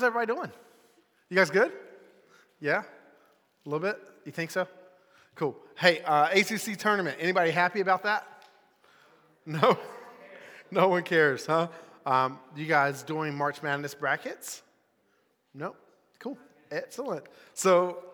How's 0.00 0.06
everybody 0.06 0.32
doing? 0.32 0.52
You 1.28 1.36
guys 1.36 1.50
good? 1.50 1.72
Yeah? 2.60 2.82
A 2.82 3.68
little 3.68 3.80
bit? 3.80 3.98
You 4.24 4.30
think 4.30 4.52
so? 4.52 4.68
Cool. 5.34 5.56
Hey, 5.76 6.02
uh, 6.02 6.28
ACC 6.28 6.78
tournament. 6.78 7.16
Anybody 7.18 7.50
happy 7.50 7.80
about 7.80 8.04
that? 8.04 8.24
No? 9.44 9.76
No 10.70 10.88
one 10.88 11.02
cares, 11.02 11.46
huh? 11.46 11.68
Um, 12.04 12.38
you 12.54 12.66
guys 12.66 13.02
doing 13.02 13.34
March 13.34 13.62
Madness 13.62 13.94
brackets? 13.94 14.62
No? 15.54 15.74
Cool. 16.18 16.36
Excellent. 16.70 17.24
So, 17.54 18.04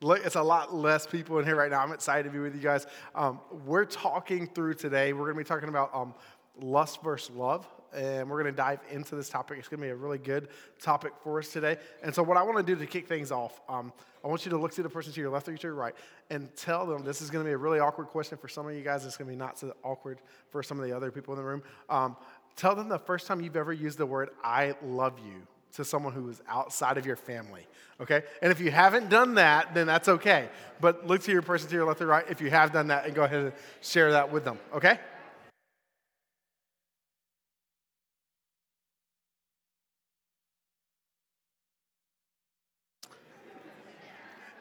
look, 0.00 0.24
it's 0.24 0.36
a 0.36 0.42
lot 0.42 0.74
less 0.74 1.06
people 1.06 1.38
in 1.38 1.44
here 1.44 1.54
right 1.54 1.70
now. 1.70 1.82
I'm 1.82 1.92
excited 1.92 2.24
to 2.24 2.30
be 2.30 2.38
with 2.38 2.54
you 2.54 2.62
guys. 2.62 2.86
Um, 3.14 3.40
we're 3.66 3.84
talking 3.84 4.46
through 4.46 4.74
today, 4.74 5.12
we're 5.12 5.26
going 5.26 5.36
to 5.36 5.44
be 5.44 5.44
talking 5.44 5.68
about 5.68 5.94
um, 5.94 6.14
lust 6.58 7.02
versus 7.02 7.36
love 7.36 7.68
and 7.94 8.28
we're 8.28 8.42
going 8.42 8.52
to 8.52 8.56
dive 8.56 8.80
into 8.90 9.14
this 9.14 9.28
topic. 9.28 9.58
It's 9.58 9.68
going 9.68 9.80
to 9.80 9.86
be 9.86 9.90
a 9.90 9.96
really 9.96 10.18
good 10.18 10.48
topic 10.80 11.12
for 11.22 11.38
us 11.38 11.48
today. 11.48 11.76
And 12.02 12.14
so, 12.14 12.22
what 12.22 12.36
I 12.36 12.42
want 12.42 12.58
to 12.58 12.62
do 12.62 12.78
to 12.78 12.86
kick 12.86 13.08
things 13.08 13.32
off, 13.32 13.60
um, 13.68 13.92
I 14.24 14.28
want 14.28 14.44
you 14.44 14.50
to 14.50 14.58
look 14.58 14.72
to 14.72 14.82
the 14.82 14.88
person 14.88 15.12
to 15.12 15.20
your 15.20 15.30
left 15.30 15.48
or 15.48 15.56
to 15.56 15.62
your 15.62 15.74
right 15.74 15.94
and 16.30 16.54
tell 16.56 16.86
them 16.86 17.04
this 17.04 17.22
is 17.22 17.30
going 17.30 17.44
to 17.44 17.48
be 17.48 17.52
a 17.52 17.58
really 17.58 17.80
awkward 17.80 18.08
question 18.08 18.38
for 18.38 18.48
some 18.48 18.68
of 18.68 18.74
you 18.74 18.82
guys. 18.82 19.04
It's 19.04 19.16
going 19.16 19.28
to 19.28 19.32
be 19.32 19.38
not 19.38 19.58
so 19.58 19.74
awkward 19.82 20.18
for 20.50 20.62
some 20.62 20.78
of 20.78 20.86
the 20.86 20.94
other 20.94 21.10
people 21.10 21.34
in 21.34 21.38
the 21.38 21.46
room. 21.46 21.62
Um, 21.88 22.16
tell 22.56 22.74
them 22.74 22.88
the 22.88 22.98
first 22.98 23.26
time 23.26 23.40
you've 23.40 23.56
ever 23.56 23.72
used 23.72 23.98
the 23.98 24.06
word 24.06 24.30
"I 24.42 24.74
love 24.82 25.18
you" 25.18 25.46
to 25.74 25.84
someone 25.84 26.12
who 26.12 26.28
is 26.28 26.42
outside 26.48 26.98
of 26.98 27.06
your 27.06 27.16
family. 27.16 27.66
Okay? 28.00 28.22
And 28.42 28.50
if 28.50 28.60
you 28.60 28.70
haven't 28.70 29.08
done 29.08 29.34
that, 29.34 29.74
then 29.74 29.86
that's 29.86 30.08
okay. 30.08 30.48
But 30.80 31.06
look 31.06 31.22
to 31.22 31.32
your 31.32 31.42
person 31.42 31.68
to 31.68 31.74
your 31.74 31.86
left 31.86 32.00
or 32.00 32.06
right 32.06 32.24
if 32.28 32.40
you 32.40 32.50
have 32.50 32.72
done 32.72 32.88
that 32.88 33.06
and 33.06 33.14
go 33.14 33.22
ahead 33.24 33.40
and 33.44 33.52
share 33.80 34.12
that 34.12 34.32
with 34.32 34.44
them. 34.44 34.58
Okay? 34.74 34.98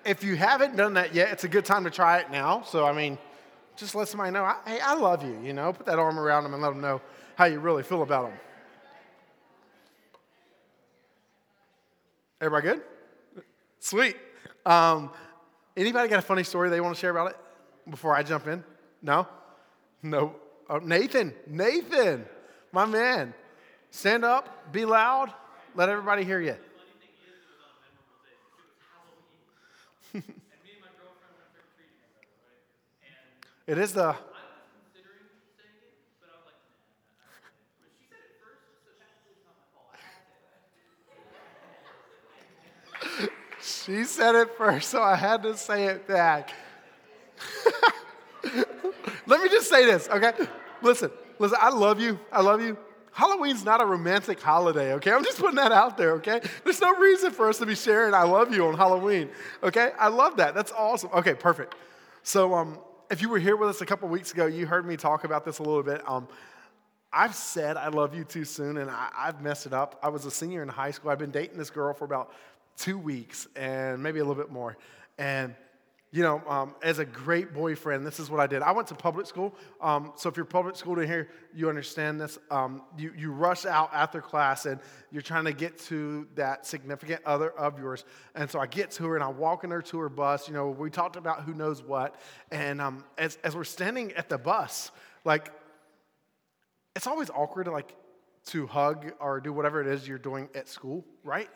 If 0.06 0.24
you 0.24 0.36
haven't 0.36 0.76
done 0.76 0.94
that 0.94 1.14
yet, 1.14 1.32
it's 1.32 1.44
a 1.44 1.48
good 1.48 1.66
time 1.66 1.84
to 1.84 1.90
try 1.90 2.20
it 2.20 2.32
now. 2.32 2.64
So, 2.64 2.86
I 2.86 2.94
mean, 2.94 3.18
just 3.76 3.96
let 3.96 4.08
somebody 4.08 4.32
know, 4.32 4.52
hey, 4.66 4.80
I 4.80 4.94
love 4.96 5.24
you, 5.24 5.40
you 5.44 5.54
know, 5.54 5.72
put 5.74 5.86
that 5.86 6.00
arm 6.00 6.20
around 6.20 6.44
them 6.44 6.54
and 6.54 6.62
let 6.62 6.70
them 6.70 6.82
know 6.82 7.02
how 7.36 7.46
you 7.46 7.60
really 7.60 7.84
feel 7.84 8.02
about 8.02 8.30
them. 8.30 8.40
Everybody 12.42 12.68
good? 12.68 13.44
Sweet. 13.80 14.16
Um, 14.66 15.12
anybody 15.76 16.10
got 16.10 16.20
a 16.20 16.22
funny 16.22 16.44
story 16.44 16.70
they 16.70 16.82
want 16.82 16.96
to 16.96 17.00
share 17.00 17.12
about 17.12 17.32
it 17.32 17.38
before 17.90 18.16
I 18.16 18.24
jump 18.24 18.48
in? 18.48 18.64
No? 19.02 19.28
No. 20.04 20.36
Oh, 20.70 20.78
Nathan, 20.78 21.34
Nathan, 21.48 22.26
my 22.72 22.86
man. 22.86 23.34
Stand 23.92 24.24
up, 24.24 24.72
be 24.72 24.86
loud, 24.86 25.34
let 25.76 25.90
everybody 25.90 26.24
hear 26.24 26.40
you. 26.40 26.56
It 33.68 33.78
is 33.78 33.94
the. 33.94 34.16
She 43.62 44.04
said 44.04 44.36
it 44.36 44.56
first, 44.58 44.90
so 44.90 45.02
I 45.02 45.16
had 45.16 45.44
to 45.44 45.58
say 45.58 45.86
it 45.86 46.08
back. 46.08 46.52
Let 49.26 49.42
me 49.42 49.50
just 49.50 49.70
say 49.70 49.86
this, 49.86 50.08
okay? 50.10 50.34
Listen, 50.82 51.12
listen, 51.38 51.58
I 51.62 51.70
love 51.70 52.00
you. 52.00 52.20
I 52.32 52.42
love 52.42 52.62
you. 52.62 52.78
Halloween's 53.20 53.66
not 53.66 53.82
a 53.82 53.86
romantic 53.86 54.40
holiday, 54.42 54.94
okay? 54.94 55.12
I'm 55.12 55.26
just 55.26 55.40
putting 55.40 55.58
that 55.58 55.74
out 55.74 55.98
there, 55.98 56.14
okay? 56.14 56.40
There's 56.64 56.80
no 56.80 56.96
reason 56.96 57.32
for 57.32 57.50
us 57.50 57.58
to 57.58 57.66
be 57.66 57.76
sharing 57.76 58.14
I 58.14 58.24
love 58.24 58.54
you 58.54 58.66
on 58.66 58.78
Halloween, 58.78 59.30
okay? 59.62 59.92
I 60.00 60.08
love 60.08 60.38
that. 60.38 60.56
That's 60.56 60.72
awesome. 60.72 61.10
Okay, 61.14 61.34
perfect. 61.34 61.76
So, 62.24 62.54
um, 62.54 62.80
if 63.12 63.22
you 63.22 63.28
were 63.28 63.38
here 63.38 63.58
with 63.58 63.68
us 63.68 63.82
a 63.82 63.86
couple 63.86 64.08
weeks 64.08 64.32
ago, 64.32 64.46
you 64.46 64.66
heard 64.66 64.86
me 64.86 64.96
talk 64.96 65.26
about 65.26 65.44
this 65.44 65.60
a 65.60 65.64
little 65.64 65.84
bit. 65.84 66.02
Um, 66.08 66.30
I've 67.12 67.36
said 67.36 67.76
I 67.76 67.90
love 67.90 68.16
you 68.16 68.24
too 68.24 68.46
soon, 68.46 68.78
and 68.78 68.90
I, 68.90 69.10
have 69.18 69.42
messed 69.42 69.66
it 69.66 69.74
up. 69.74 70.00
I 70.02 70.08
was 70.08 70.24
a 70.24 70.32
senior 70.32 70.64
in 70.64 70.70
high 70.70 70.92
school. 70.92 71.12
I've 71.12 71.20
been 71.20 71.32
dating 71.32 71.58
this 71.58 71.70
girl 71.70 71.94
for 71.94 72.06
about 72.06 72.32
two 72.78 72.98
weeks 72.98 73.50
and 73.58 74.02
maybe 74.02 74.20
a 74.20 74.24
little 74.24 74.42
bit 74.42 74.50
more. 74.50 74.78
And 75.18 75.56
you 76.12 76.24
know, 76.24 76.42
um, 76.48 76.74
as 76.82 76.98
a 76.98 77.06
great 77.06 77.54
boyfriend, 77.54 78.06
this 78.06 78.20
is 78.20 78.32
what 78.32 78.40
I 78.40 78.48
did. 78.48 78.64
I 78.64 78.72
went 78.72 78.88
to 78.88 78.96
public 78.96 79.28
school. 79.28 79.54
Um, 79.80 80.12
so 80.16 80.28
if 80.28 80.38
you're 80.38 80.46
public 80.46 80.76
school 80.76 80.96
to 80.96 81.06
here, 81.06 81.30
you 81.54 81.70
understand 81.70 82.20
this. 82.20 82.40
Um, 82.50 82.82
you, 82.98 83.14
you 83.16 83.32
rush 83.32 83.68
out 83.68 83.92
after 83.94 84.20
class 84.20 84.66
and 84.66 84.80
you're 85.12 85.22
trying 85.22 85.46
to 85.46 85.54
get 85.54 85.78
to 85.82 86.28
that 86.34 86.66
significant 86.66 87.22
other 87.26 87.52
of 87.52 87.78
yours. 87.78 88.06
And 88.34 88.50
so 88.50 88.60
I 88.60 88.66
get 88.66 88.90
to 88.92 89.06
her 89.06 89.16
and 89.16 89.24
I 89.24 89.28
walk 89.28 89.64
in 89.64 89.70
her 89.70 89.84
to 89.84 90.00
her 90.00 90.10
bus. 90.10 90.48
You 90.48 90.56
know, 90.56 90.70
we 90.70 90.90
talked 90.90 91.16
about 91.16 91.44
who 91.44 91.54
knows 91.54 91.84
what. 91.84 92.16
And 92.50 92.82
um, 92.82 93.04
as, 93.20 93.38
as 93.44 93.56
we're 93.56 93.64
standing 93.64 94.12
at 94.14 94.30
the 94.30 94.40
bus, 94.40 94.90
like, 95.26 95.52
it's 96.96 97.06
always 97.06 97.30
awkward 97.30 97.66
to 97.66 97.72
like 97.72 97.94
to 98.48 98.66
hug 98.66 99.12
or 99.20 99.40
do 99.40 99.54
whatever 99.54 99.80
it 99.80 99.86
is 99.86 100.08
you're 100.08 100.18
doing 100.18 100.50
at 100.56 100.68
school, 100.68 101.06
right? 101.24 101.50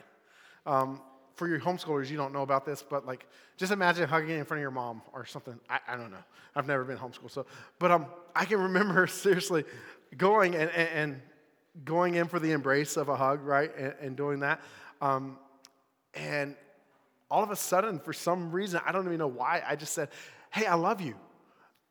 For 1.35 1.47
your 1.47 1.59
homeschoolers, 1.59 2.09
you 2.09 2.17
don't 2.17 2.33
know 2.33 2.43
about 2.43 2.65
this, 2.65 2.83
but 2.87 3.05
like, 3.05 3.25
just 3.57 3.71
imagine 3.71 4.07
hugging 4.07 4.37
in 4.37 4.45
front 4.45 4.59
of 4.59 4.61
your 4.61 4.71
mom 4.71 5.01
or 5.13 5.25
something. 5.25 5.59
I, 5.69 5.79
I 5.87 5.95
don't 5.95 6.11
know. 6.11 6.23
I've 6.55 6.67
never 6.67 6.83
been 6.83 6.97
homeschooled, 6.97 7.31
so, 7.31 7.45
but 7.79 7.91
um, 7.91 8.05
I 8.35 8.45
can 8.45 8.59
remember 8.59 9.07
seriously 9.07 9.63
going 10.17 10.55
and, 10.55 10.69
and, 10.71 10.89
and 10.89 11.21
going 11.83 12.15
in 12.15 12.27
for 12.27 12.39
the 12.39 12.51
embrace 12.51 12.97
of 12.97 13.09
a 13.09 13.15
hug, 13.15 13.41
right, 13.41 13.75
and, 13.75 13.93
and 13.99 14.15
doing 14.15 14.41
that, 14.41 14.61
um, 15.01 15.37
and 16.13 16.55
all 17.31 17.43
of 17.43 17.49
a 17.49 17.55
sudden, 17.55 17.99
for 17.99 18.13
some 18.13 18.51
reason, 18.51 18.79
I 18.85 18.91
don't 18.91 19.05
even 19.05 19.17
know 19.17 19.27
why, 19.27 19.63
I 19.67 19.75
just 19.75 19.93
said, 19.93 20.09
"Hey, 20.51 20.67
I 20.67 20.75
love 20.75 21.01
you." 21.01 21.15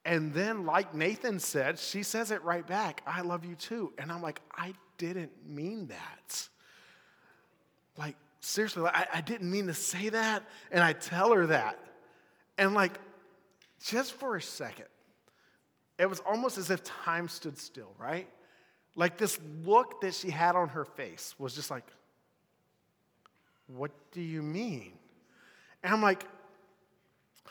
And 0.04 0.32
then, 0.32 0.66
like 0.66 0.94
Nathan 0.94 1.38
said, 1.38 1.78
she 1.78 2.02
says 2.02 2.30
it 2.30 2.42
right 2.42 2.66
back, 2.66 3.02
I 3.06 3.20
love 3.20 3.44
you 3.44 3.54
too. 3.54 3.92
And 3.98 4.10
I'm 4.10 4.20
like, 4.20 4.40
I 4.56 4.74
didn't 4.98 5.30
mean 5.46 5.88
that. 5.88 6.48
Like, 7.96 8.16
seriously, 8.42 8.84
I, 8.84 9.06
I 9.14 9.20
didn't 9.22 9.50
mean 9.50 9.66
to 9.68 9.74
say 9.74 10.10
that. 10.10 10.42
And 10.70 10.84
I 10.84 10.92
tell 10.92 11.32
her 11.32 11.46
that. 11.46 11.78
And 12.58 12.74
like, 12.74 12.92
just 13.82 14.12
for 14.12 14.36
a 14.36 14.42
second, 14.42 14.86
it 15.98 16.06
was 16.06 16.20
almost 16.20 16.58
as 16.58 16.70
if 16.70 16.84
time 16.84 17.28
stood 17.28 17.56
still, 17.58 17.94
right? 17.98 18.28
Like 18.94 19.16
this 19.16 19.38
look 19.64 20.00
that 20.02 20.14
she 20.14 20.30
had 20.30 20.54
on 20.54 20.68
her 20.68 20.84
face 20.84 21.34
was 21.38 21.54
just 21.54 21.70
like, 21.70 21.86
what 23.68 23.90
do 24.12 24.20
you 24.20 24.42
mean? 24.42 24.92
And 25.82 25.94
I'm 25.94 26.02
like, 26.02 26.24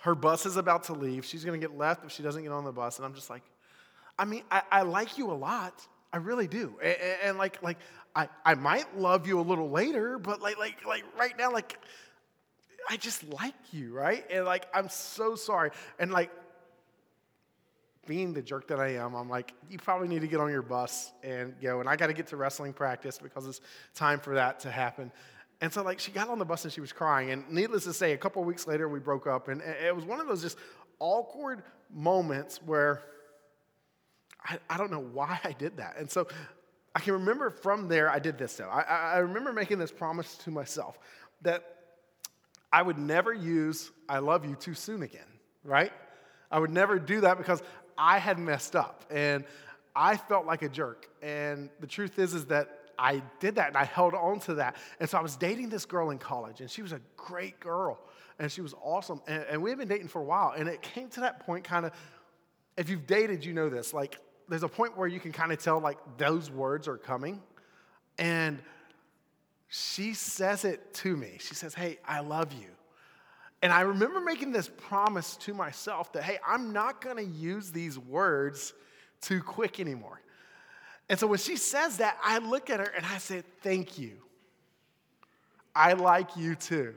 her 0.02 0.16
bus 0.16 0.46
is 0.46 0.58
about 0.58 0.86
to 0.86 0.94
leave. 0.94 1.26
She's 1.26 1.46
going 1.46 1.60
to 1.60 1.68
get 1.68 1.78
left 1.78 2.06
if 2.06 2.12
she 2.12 2.24
doesn't 2.24 2.44
get 2.44 2.52
on 2.52 2.64
the 2.64 2.72
bus. 2.72 2.98
And 2.98 3.06
I'm 3.06 3.14
just 3.14 3.30
like, 3.30 3.44
I 4.18 4.26
mean, 4.26 4.44
I, 4.52 4.62
I 4.72 4.82
like 4.82 5.18
you 5.18 5.32
a 5.32 5.34
lot. 5.34 5.86
I 6.14 6.18
really 6.18 6.48
do. 6.48 6.76
And, 6.82 6.98
and, 7.24 7.38
like, 7.38 7.62
like 7.64 7.78
I, 8.16 8.28
I 8.46 8.56
might 8.56 8.98
love 8.98 9.28
you 9.28 9.40
a 9.40 9.42
little 9.42 9.70
later, 9.70 10.18
but 10.18 10.42
like, 10.42 10.58
like, 10.58 10.86
like 10.86 11.04
right 11.18 11.38
now, 11.38 11.52
like, 11.52 11.80
I 12.90 12.98
just 12.98 13.24
like 13.32 13.54
you, 13.72 13.94
right? 13.94 14.26
And 14.30 14.46
like, 14.46 14.68
I'm 14.74 14.90
so 14.90 15.36
sorry. 15.36 15.72
And 16.00 16.12
like, 16.12 16.32
being 18.08 18.34
the 18.34 18.42
jerk 18.42 18.68
that 18.68 18.80
I 18.80 18.96
am, 18.96 19.14
I'm 19.14 19.30
like, 19.30 19.54
you 19.70 19.78
probably 19.78 20.08
need 20.08 20.22
to 20.22 20.28
get 20.28 20.40
on 20.40 20.50
your 20.50 20.64
bus 20.64 21.12
and 21.24 21.54
go. 21.62 21.80
And 21.80 21.88
I 21.88 21.96
got 21.96 22.08
to 22.08 22.14
get 22.14 22.28
to 22.28 22.36
wrestling 22.36 22.74
practice 22.74 23.20
because 23.22 23.48
it's 23.48 23.62
time 23.94 24.20
for 24.20 24.36
that 24.36 24.62
to 24.62 24.72
happen. 24.72 25.12
And 25.62 25.72
so, 25.72 25.84
like, 25.84 26.00
she 26.00 26.12
got 26.12 26.28
on 26.28 26.40
the 26.40 26.46
bus 26.46 26.64
and 26.64 26.74
she 26.74 26.82
was 26.82 26.92
crying. 26.92 27.30
And 27.30 27.50
needless 27.52 27.84
to 27.84 27.94
say, 27.94 28.14
a 28.14 28.18
couple 28.18 28.44
weeks 28.44 28.66
later, 28.66 28.90
we 28.90 29.00
broke 29.00 29.28
up. 29.28 29.48
And 29.48 29.62
it 29.62 29.96
was 29.96 30.04
one 30.04 30.20
of 30.20 30.28
those 30.28 30.42
just 30.42 30.58
awkward 31.00 31.62
moments 31.94 32.60
where 32.66 33.04
I, 34.44 34.58
I 34.70 34.78
don't 34.78 34.92
know 34.92 35.00
why 35.00 35.40
I 35.44 35.52
did 35.52 35.78
that. 35.78 35.98
And 35.98 36.10
so 36.10 36.28
I 36.94 37.00
can 37.00 37.14
remember 37.14 37.50
from 37.50 37.88
there, 37.88 38.10
I 38.10 38.20
did 38.20 38.38
this 38.38 38.56
though. 38.56 38.70
I, 38.70 38.82
I 38.82 39.18
remember 39.20 39.54
making 39.54 39.80
this 39.80 39.92
promise 39.92 40.36
to 40.40 40.52
myself 40.52 41.00
that 41.42 41.64
I 42.72 42.82
would 42.82 42.98
never 42.98 43.34
use 43.34 43.92
I 44.08 44.20
love 44.20 44.46
you 44.46 44.56
too 44.56 44.74
soon 44.74 45.04
again, 45.04 45.28
right? 45.64 45.92
I 46.52 46.60
would 46.60 46.72
never 46.72 47.00
do 47.00 47.22
that 47.22 47.38
because 47.38 47.64
I 47.98 48.20
had 48.20 48.38
messed 48.38 48.76
up 48.76 49.06
and 49.10 49.46
I 49.96 50.18
felt 50.18 50.46
like 50.46 50.62
a 50.64 50.70
jerk. 50.70 51.08
And 51.22 51.70
the 51.80 51.88
truth 51.88 52.20
is, 52.20 52.34
is 52.34 52.46
that 52.46 52.80
I 53.00 53.22
did 53.40 53.56
that 53.56 53.70
and 53.70 53.78
I 53.78 53.86
held 53.86 54.14
on 54.14 54.40
to 54.42 54.56
that. 54.56 54.76
And 55.00 55.10
so 55.10 55.18
I 55.18 55.22
was 55.22 55.38
dating 55.38 55.70
this 55.70 55.86
girl 55.86 56.10
in 56.10 56.18
college 56.18 56.62
and 56.62 56.70
she 56.70 56.82
was 56.82 56.92
a 56.92 57.00
great 57.16 57.60
girl 57.60 58.00
and 58.38 58.52
she 58.52 58.62
was 58.62 58.74
awesome. 58.84 59.22
And, 59.28 59.46
and 59.50 59.64
we 59.64 59.70
had 59.70 59.80
been 59.80 59.88
dating 59.88 60.10
for 60.10 60.20
a 60.20 60.26
while. 60.26 60.54
And 60.58 60.68
it 60.68 60.82
came 60.82 61.10
to 61.10 61.22
that 61.22 61.46
point 61.46 61.64
kind 61.64 61.86
of, 61.86 61.94
if 62.78 62.90
you've 62.90 63.08
dated, 63.08 63.46
you 63.46 63.54
know 63.54 63.70
this, 63.70 63.94
like 63.94 64.20
there's 64.52 64.64
a 64.64 64.68
point 64.68 64.98
where 64.98 65.08
you 65.08 65.20
can 65.20 65.32
kind 65.32 65.54
of 65.54 65.64
tell 65.64 65.80
like 65.80 65.98
those 66.18 66.52
words 66.52 66.88
are 66.90 66.98
coming. 66.98 67.42
And 68.18 68.60
she 69.70 70.14
says 70.14 70.66
it 70.66 70.94
to 70.96 71.16
me. 71.16 71.38
She 71.40 71.56
says, 71.56 71.74
Hey, 71.74 72.00
I 72.06 72.20
love 72.20 72.52
you. 72.52 72.68
And 73.62 73.72
I 73.72 73.82
remember 73.82 74.20
making 74.20 74.52
this 74.52 74.68
promise 74.68 75.38
to 75.38 75.54
myself 75.54 76.12
that, 76.14 76.24
hey, 76.24 76.40
I'm 76.46 76.74
not 76.74 77.00
going 77.00 77.16
to 77.16 77.24
use 77.24 77.72
these 77.72 77.98
words 77.98 78.74
too 79.22 79.42
quick 79.42 79.80
anymore. 79.80 80.20
And 81.08 81.18
so 81.18 81.28
when 81.28 81.40
she 81.40 81.56
says 81.56 81.98
that, 81.98 82.18
I 82.24 82.40
look 82.40 82.70
at 82.70 82.80
her 82.80 82.92
and 82.94 83.06
I 83.06 83.20
said, 83.20 83.46
Thank 83.62 83.98
you. 83.98 84.18
I 85.74 85.94
like 85.94 86.36
you 86.36 86.56
too. 86.56 86.94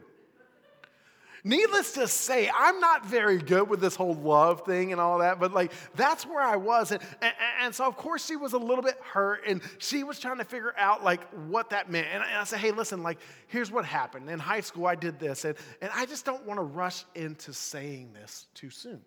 Needless 1.47 1.93
to 1.93 2.09
say, 2.09 2.51
I'm 2.57 2.81
not 2.81 3.05
very 3.05 3.37
good 3.37 3.69
with 3.69 3.79
this 3.79 3.95
whole 3.95 4.15
love 4.15 4.65
thing 4.65 4.93
and 4.93 5.01
all 5.01 5.19
that, 5.19 5.39
but 5.39 5.53
like 5.53 5.73
that's 5.95 6.25
where 6.25 6.41
I 6.41 6.57
was. 6.57 6.91
And, 6.91 7.03
and, 7.21 7.35
and, 7.61 7.75
so, 7.75 7.85
of 7.85 7.99
course, 7.99 8.25
she 8.25 8.37
was 8.37 8.55
a 8.55 8.59
little 8.59 8.83
bit 8.83 8.99
hurt 9.03 9.43
and 9.47 9.61
she 9.77 10.05
was 10.05 10.19
trying 10.19 10.39
to 10.39 10.45
figure 10.45 10.73
out 10.79 11.05
like 11.05 11.23
what 11.49 11.69
that 11.69 11.91
meant. 11.91 12.07
And, 12.11 12.23
and 12.23 12.33
I 12.33 12.45
said, 12.45 12.61
hey, 12.61 12.71
listen, 12.71 13.03
like, 13.03 13.19
here's 13.49 13.71
what 13.71 13.85
happened. 13.85 14.31
In 14.31 14.39
high 14.39 14.63
school, 14.63 14.87
I 14.87 14.95
did 14.95 15.21
this. 15.21 15.45
And, 15.45 15.55
and 15.83 15.91
I 15.95 16.07
just 16.07 16.25
don't 16.25 16.47
want 16.47 16.57
to 16.59 16.65
rush 16.65 17.05
into 17.15 17.53
saying 17.53 18.15
this 18.15 18.47
too 18.55 18.71
soon. 18.71 19.03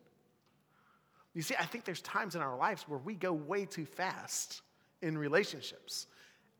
You 1.34 1.42
see, 1.42 1.56
I 1.60 1.66
think 1.66 1.86
there's 1.86 2.01
times 2.01 2.36
in 2.36 2.42
our 2.42 2.56
lives 2.56 2.84
where 2.88 3.00
we 3.00 3.16
go 3.16 3.34
way 3.34 3.66
too 3.66 3.86
fast 3.86 4.62
in 5.01 5.18
relationships. 5.18 6.06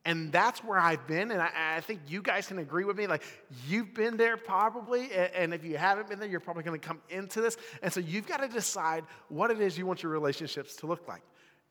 And 0.08 0.32
that's 0.32 0.64
where 0.64 0.80
I've 0.80 1.06
been. 1.06 1.32
And 1.32 1.42
I, 1.42 1.50
I, 1.76 1.82
think 1.82 2.00
you 2.08 2.22
guys 2.22 2.48
can 2.48 2.60
agree 2.60 2.86
with 2.86 2.96
me. 2.96 3.08
Like, 3.08 3.24
you've 3.68 3.94
been 3.94 4.16
there 4.16 4.38
probably. 4.38 5.12
And 5.12 5.54
if 5.54 5.66
you 5.66 5.76
haven't 5.76 6.08
been 6.08 6.18
there, 6.18 6.30
you're 6.30 6.40
probably 6.40 6.64
going 6.64 6.80
to 6.80 6.88
come 6.88 7.02
into 7.10 7.42
this. 7.42 7.58
And 7.84 7.92
so 7.92 8.00
you've 8.00 8.26
got 8.26 8.38
to 8.38 8.48
decide 8.48 9.04
what 9.28 9.52
it 9.52 9.60
is 9.60 9.78
you 9.78 9.86
want 9.86 10.02
your 10.02 10.14
relationships 10.14 10.78
to 10.78 10.88
look 10.88 11.06
like. 11.10 11.22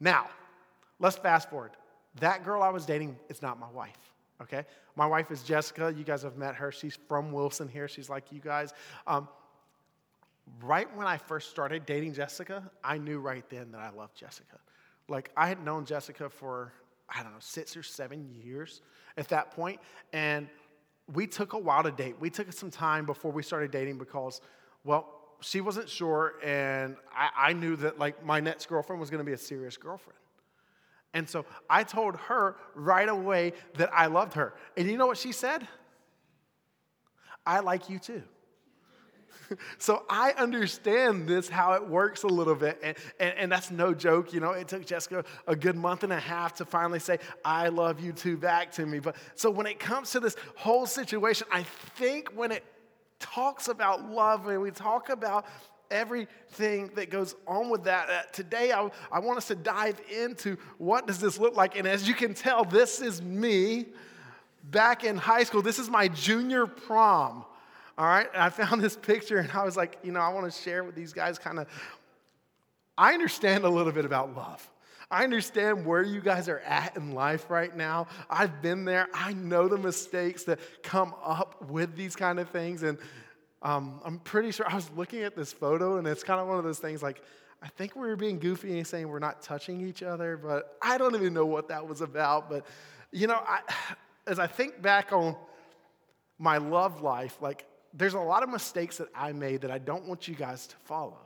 Now, 0.00 0.26
let's 1.00 1.16
fast 1.16 1.48
forward. 1.48 1.70
That 2.20 2.44
girl 2.44 2.62
I 2.62 2.68
was 2.68 2.84
dating 2.84 3.16
is 3.30 3.40
not 3.40 3.58
my 3.58 3.70
wife. 3.70 3.96
Okay? 4.42 4.66
My 4.96 5.06
wife 5.06 5.30
is 5.30 5.42
Jessica. 5.42 5.94
You 5.96 6.04
guys 6.04 6.22
have 6.22 6.36
met 6.36 6.56
her. 6.56 6.70
She's 6.70 6.98
from 7.08 7.32
Wilson 7.32 7.68
here. 7.68 7.88
She's 7.88 8.10
like 8.10 8.30
you 8.30 8.40
guys. 8.40 8.74
Um, 9.06 9.30
right 10.62 10.94
when 10.94 11.06
I 11.06 11.16
first 11.16 11.48
started 11.48 11.86
dating 11.86 12.12
Jessica, 12.12 12.70
I 12.84 12.98
knew 12.98 13.18
right 13.18 13.48
then 13.48 13.72
that 13.72 13.80
I 13.80 13.88
loved 13.88 14.14
Jessica. 14.14 14.58
Like, 15.08 15.30
I 15.38 15.48
had 15.48 15.64
known 15.64 15.86
Jessica 15.86 16.28
for 16.28 16.74
I 17.08 17.22
don't 17.22 17.32
know, 17.32 17.38
six 17.40 17.76
or 17.76 17.82
seven 17.82 18.28
years 18.42 18.82
at 19.16 19.28
that 19.28 19.52
point. 19.52 19.80
And 20.12 20.48
we 21.12 21.26
took 21.26 21.52
a 21.52 21.58
while 21.58 21.82
to 21.82 21.90
date. 21.92 22.16
We 22.18 22.30
took 22.30 22.52
some 22.52 22.70
time 22.70 23.06
before 23.06 23.30
we 23.30 23.42
started 23.42 23.70
dating 23.70 23.98
because, 23.98 24.40
well, 24.84 25.12
she 25.40 25.60
wasn't 25.60 25.88
sure, 25.88 26.34
and 26.42 26.96
I, 27.14 27.50
I 27.50 27.52
knew 27.52 27.76
that 27.76 27.98
like 27.98 28.24
my 28.24 28.40
next 28.40 28.68
girlfriend 28.68 29.00
was 29.00 29.10
going 29.10 29.18
to 29.18 29.24
be 29.24 29.34
a 29.34 29.38
serious 29.38 29.76
girlfriend. 29.76 30.18
And 31.14 31.28
so 31.28 31.46
I 31.70 31.82
told 31.82 32.16
her 32.16 32.56
right 32.74 33.08
away 33.08 33.52
that 33.74 33.90
I 33.92 34.06
loved 34.06 34.34
her. 34.34 34.54
And 34.76 34.90
you 34.90 34.96
know 34.96 35.06
what 35.06 35.18
she 35.18 35.32
said? 35.32 35.66
I 37.46 37.60
like 37.60 37.88
you 37.88 37.98
too. 37.98 38.22
so 39.78 40.04
I 40.08 40.32
understand 40.32 41.28
this, 41.28 41.48
how 41.48 41.72
it 41.74 41.86
works 41.86 42.22
a 42.22 42.28
little 42.28 42.54
bit. 42.54 42.78
And, 42.82 42.96
and, 43.20 43.38
and, 43.38 43.52
that's 43.52 43.70
no 43.70 43.94
joke. 43.94 44.32
You 44.32 44.40
know, 44.40 44.52
it 44.52 44.68
took 44.68 44.84
Jessica 44.84 45.24
a 45.46 45.56
good 45.56 45.76
month 45.76 46.04
and 46.04 46.12
a 46.12 46.20
half 46.20 46.54
to 46.56 46.64
finally 46.64 46.98
say, 46.98 47.18
I 47.44 47.68
love 47.68 48.00
you 48.00 48.12
too 48.12 48.36
back 48.36 48.72
to 48.72 48.86
me. 48.86 48.98
But 48.98 49.16
so 49.34 49.50
when 49.50 49.66
it 49.66 49.78
comes 49.78 50.10
to 50.12 50.20
this 50.20 50.36
whole 50.56 50.86
situation, 50.86 51.46
I 51.50 51.62
think 51.62 52.30
when 52.34 52.52
it 52.52 52.64
talks 53.18 53.68
about 53.68 54.10
love 54.10 54.46
and 54.48 54.60
we 54.60 54.70
talk 54.70 55.08
about 55.08 55.46
everything 55.90 56.90
that 56.94 57.10
goes 57.10 57.34
on 57.46 57.70
with 57.70 57.84
that. 57.84 58.10
Uh, 58.10 58.22
today, 58.32 58.72
I, 58.72 58.90
I 59.10 59.20
want 59.20 59.38
us 59.38 59.48
to 59.48 59.54
dive 59.54 60.00
into 60.10 60.56
what 60.78 61.06
does 61.06 61.20
this 61.20 61.38
look 61.38 61.54
like. 61.56 61.76
And 61.76 61.86
as 61.86 62.08
you 62.08 62.14
can 62.14 62.34
tell, 62.34 62.64
this 62.64 63.00
is 63.00 63.22
me 63.22 63.86
back 64.70 65.04
in 65.04 65.16
high 65.16 65.44
school. 65.44 65.62
This 65.62 65.78
is 65.78 65.88
my 65.88 66.08
junior 66.08 66.66
prom. 66.66 67.44
All 67.98 68.06
right, 68.06 68.28
and 68.32 68.42
I 68.42 68.50
found 68.50 68.82
this 68.82 68.96
picture 68.96 69.38
and 69.38 69.50
I 69.52 69.64
was 69.64 69.76
like, 69.76 69.98
you 70.02 70.12
know, 70.12 70.20
I 70.20 70.28
want 70.28 70.52
to 70.52 70.60
share 70.60 70.84
with 70.84 70.94
these 70.94 71.12
guys 71.12 71.38
kind 71.38 71.58
of. 71.58 71.66
I 72.98 73.12
understand 73.12 73.64
a 73.64 73.68
little 73.68 73.92
bit 73.92 74.04
about 74.04 74.34
love. 74.34 74.68
I 75.10 75.22
understand 75.22 75.86
where 75.86 76.02
you 76.02 76.20
guys 76.20 76.48
are 76.48 76.58
at 76.60 76.96
in 76.96 77.12
life 77.12 77.48
right 77.48 77.74
now. 77.74 78.08
I've 78.28 78.60
been 78.60 78.84
there. 78.84 79.08
I 79.14 79.34
know 79.34 79.68
the 79.68 79.78
mistakes 79.78 80.44
that 80.44 80.58
come 80.82 81.14
up 81.22 81.70
with 81.70 81.94
these 81.94 82.16
kind 82.16 82.40
of 82.40 82.50
things. 82.50 82.82
And 82.82 82.98
um, 83.62 84.00
I'm 84.04 84.18
pretty 84.18 84.50
sure 84.50 84.68
I 84.68 84.74
was 84.74 84.90
looking 84.96 85.22
at 85.22 85.36
this 85.36 85.52
photo, 85.52 85.98
and 85.98 86.06
it's 86.06 86.24
kind 86.24 86.40
of 86.40 86.48
one 86.48 86.58
of 86.58 86.64
those 86.64 86.80
things 86.80 87.02
like, 87.02 87.22
I 87.62 87.68
think 87.68 87.94
we 87.94 88.02
were 88.02 88.16
being 88.16 88.38
goofy 88.38 88.78
and 88.78 88.86
saying 88.86 89.08
we're 89.08 89.18
not 89.18 89.42
touching 89.42 89.80
each 89.80 90.02
other, 90.02 90.36
but 90.36 90.76
I 90.82 90.98
don't 90.98 91.14
even 91.14 91.32
know 91.32 91.46
what 91.46 91.68
that 91.68 91.86
was 91.86 92.00
about. 92.00 92.50
But, 92.50 92.66
you 93.12 93.26
know, 93.26 93.40
I, 93.46 93.60
as 94.26 94.38
I 94.38 94.48
think 94.48 94.82
back 94.82 95.12
on 95.12 95.36
my 96.38 96.58
love 96.58 97.00
life, 97.00 97.36
like 97.40 97.64
there's 97.96 98.14
a 98.14 98.20
lot 98.20 98.42
of 98.42 98.48
mistakes 98.48 98.98
that 98.98 99.08
I 99.14 99.32
made 99.32 99.62
that 99.62 99.70
I 99.70 99.78
don't 99.78 100.06
want 100.06 100.28
you 100.28 100.34
guys 100.34 100.66
to 100.68 100.76
follow. 100.84 101.18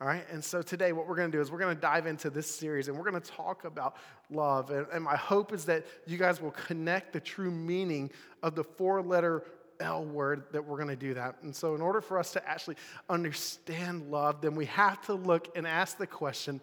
All 0.00 0.08
right, 0.08 0.24
and 0.32 0.42
so 0.42 0.62
today 0.62 0.92
what 0.92 1.06
we're 1.06 1.16
to 1.30 1.36
do 1.36 1.42
is 1.42 1.50
we're 1.52 1.58
to 1.74 1.80
dive 1.80 2.06
into 2.06 2.30
this 2.30 2.50
series 2.50 2.88
and 2.88 2.96
we're 2.96 3.04
to 3.20 3.30
talk 3.30 3.66
about 3.66 3.96
love. 4.30 4.70
And, 4.70 4.86
and 4.94 5.04
my 5.04 5.16
hope 5.16 5.52
is 5.52 5.66
that 5.66 5.84
you 6.06 6.16
guys 6.16 6.40
will 6.40 6.52
connect 6.52 7.12
the 7.12 7.20
true 7.20 7.50
meaning 7.50 8.10
of 8.42 8.54
the 8.54 8.64
four 8.64 9.02
letter 9.02 9.44
L 9.78 10.04
word 10.04 10.44
that 10.52 10.64
we're 10.64 10.76
to 10.88 10.96
do 10.96 11.14
that. 11.14 11.36
And 11.42 11.54
so, 11.54 11.74
in 11.74 11.82
order 11.82 12.00
for 12.00 12.18
us 12.18 12.32
to 12.32 12.48
actually 12.48 12.76
understand 13.10 14.10
love, 14.10 14.40
then 14.40 14.54
we 14.54 14.66
have 14.66 15.04
to 15.06 15.14
look 15.14 15.54
and 15.56 15.66
ask 15.66 15.98
the 15.98 16.06
question 16.06 16.60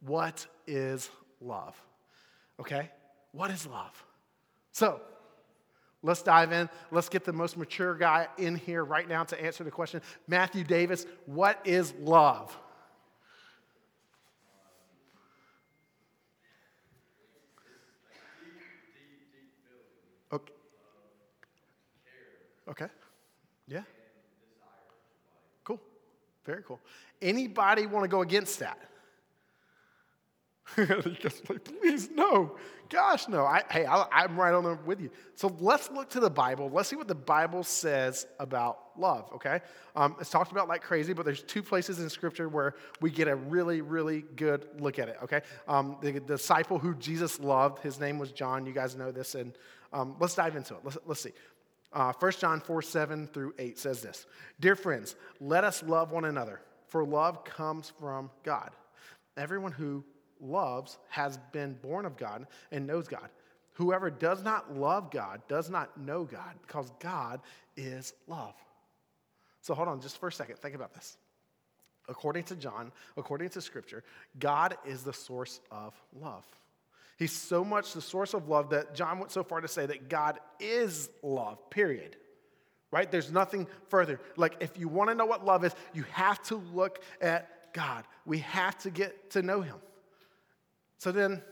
what 0.00 0.44
is 0.66 1.08
love? 1.40 1.80
Okay? 2.58 2.90
What 3.30 3.50
is 3.52 3.66
love? 3.66 4.04
So, 4.72 5.00
Let's 6.02 6.22
dive 6.22 6.52
in. 6.52 6.68
Let's 6.90 7.08
get 7.08 7.24
the 7.24 7.32
most 7.32 7.56
mature 7.56 7.94
guy 7.94 8.26
in 8.36 8.56
here 8.56 8.84
right 8.84 9.08
now 9.08 9.22
to 9.24 9.40
answer 9.40 9.62
the 9.62 9.70
question. 9.70 10.02
Matthew 10.26 10.64
Davis, 10.64 11.06
what 11.26 11.60
is 11.64 11.94
love? 12.00 12.56
Okay. 20.32 20.52
Okay. 22.68 22.88
Yeah. 23.68 23.82
Cool. 25.62 25.80
Very 26.44 26.62
cool. 26.64 26.80
Anybody 27.20 27.86
want 27.86 28.02
to 28.02 28.08
go 28.08 28.22
against 28.22 28.58
that? 28.58 28.78
just 31.20 31.48
like, 31.48 31.64
please, 31.64 32.10
no. 32.10 32.56
Gosh, 32.88 33.26
no. 33.26 33.44
I, 33.44 33.62
hey, 33.70 33.86
I, 33.86 34.24
am 34.24 34.36
right 34.36 34.52
on 34.52 34.64
there 34.64 34.78
with 34.84 35.00
you. 35.00 35.10
So 35.34 35.56
let's 35.60 35.90
look 35.90 36.10
to 36.10 36.20
the 36.20 36.30
Bible. 36.30 36.70
Let's 36.70 36.88
see 36.88 36.96
what 36.96 37.08
the 37.08 37.14
Bible 37.14 37.64
says 37.64 38.26
about 38.38 38.78
love, 38.98 39.30
okay? 39.34 39.60
Um, 39.96 40.16
it's 40.20 40.28
talked 40.28 40.52
about 40.52 40.68
like 40.68 40.82
crazy, 40.82 41.14
but 41.14 41.24
there's 41.24 41.42
two 41.42 41.62
places 41.62 42.00
in 42.00 42.10
Scripture 42.10 42.48
where 42.48 42.74
we 43.00 43.10
get 43.10 43.28
a 43.28 43.34
really, 43.34 43.80
really 43.80 44.24
good 44.36 44.66
look 44.78 44.98
at 44.98 45.08
it, 45.08 45.16
okay? 45.22 45.40
Um, 45.66 45.96
the, 46.02 46.12
the, 46.12 46.20
disciple 46.20 46.78
who 46.78 46.94
Jesus 46.96 47.40
loved, 47.40 47.82
his 47.82 47.98
name 47.98 48.18
was 48.18 48.30
John. 48.30 48.66
You 48.66 48.72
guys 48.72 48.94
know 48.94 49.10
this. 49.10 49.34
And 49.34 49.52
um, 49.92 50.16
let's 50.20 50.34
dive 50.34 50.56
into 50.56 50.74
it. 50.74 50.80
Let's, 50.84 50.98
let's 51.06 51.20
see. 51.22 51.32
Uh, 51.92 52.12
1 52.18 52.32
John 52.38 52.60
4 52.60 52.82
7 52.82 53.26
through 53.28 53.54
8 53.58 53.78
says 53.78 54.02
this 54.02 54.26
Dear 54.60 54.76
friends, 54.76 55.14
let 55.40 55.64
us 55.64 55.82
love 55.82 56.10
one 56.10 56.24
another, 56.24 56.60
for 56.88 57.04
love 57.04 57.44
comes 57.44 57.92
from 57.98 58.30
God. 58.42 58.70
Everyone 59.36 59.72
who 59.72 60.04
loves 60.42 60.98
has 61.08 61.38
been 61.52 61.74
born 61.74 62.04
of 62.04 62.16
God 62.16 62.46
and 62.70 62.86
knows 62.86 63.08
God. 63.08 63.28
Whoever 63.74 64.10
does 64.10 64.42
not 64.42 64.76
love 64.76 65.10
God 65.10 65.42
does 65.48 65.70
not 65.70 65.98
know 65.98 66.24
God 66.24 66.54
because 66.66 66.92
God 67.00 67.40
is 67.76 68.12
love. 68.26 68.54
So 69.62 69.74
hold 69.74 69.88
on 69.88 70.00
just 70.00 70.18
for 70.18 70.28
a 70.28 70.32
second. 70.32 70.58
Think 70.58 70.74
about 70.74 70.92
this. 70.92 71.16
According 72.08 72.44
to 72.44 72.56
John, 72.56 72.92
according 73.16 73.50
to 73.50 73.60
Scripture, 73.60 74.02
God 74.38 74.76
is 74.84 75.04
the 75.04 75.12
source 75.12 75.60
of 75.70 75.94
love. 76.20 76.44
He's 77.16 77.32
so 77.32 77.64
much 77.64 77.92
the 77.92 78.00
source 78.00 78.34
of 78.34 78.48
love 78.48 78.70
that 78.70 78.94
John 78.94 79.18
went 79.20 79.30
so 79.30 79.44
far 79.44 79.60
to 79.60 79.68
say 79.68 79.86
that 79.86 80.08
God 80.08 80.40
is 80.58 81.08
love, 81.22 81.70
period. 81.70 82.16
Right? 82.90 83.10
There's 83.10 83.30
nothing 83.30 83.68
further. 83.88 84.20
Like, 84.36 84.56
if 84.60 84.76
you 84.76 84.88
want 84.88 85.10
to 85.10 85.14
know 85.14 85.24
what 85.24 85.44
love 85.44 85.64
is, 85.64 85.74
you 85.94 86.04
have 86.10 86.42
to 86.44 86.56
look 86.74 87.00
at 87.20 87.72
God. 87.72 88.04
We 88.26 88.38
have 88.38 88.76
to 88.80 88.90
get 88.90 89.30
to 89.30 89.42
know 89.42 89.62
Him. 89.62 89.76
So 91.02 91.10
then 91.10 91.42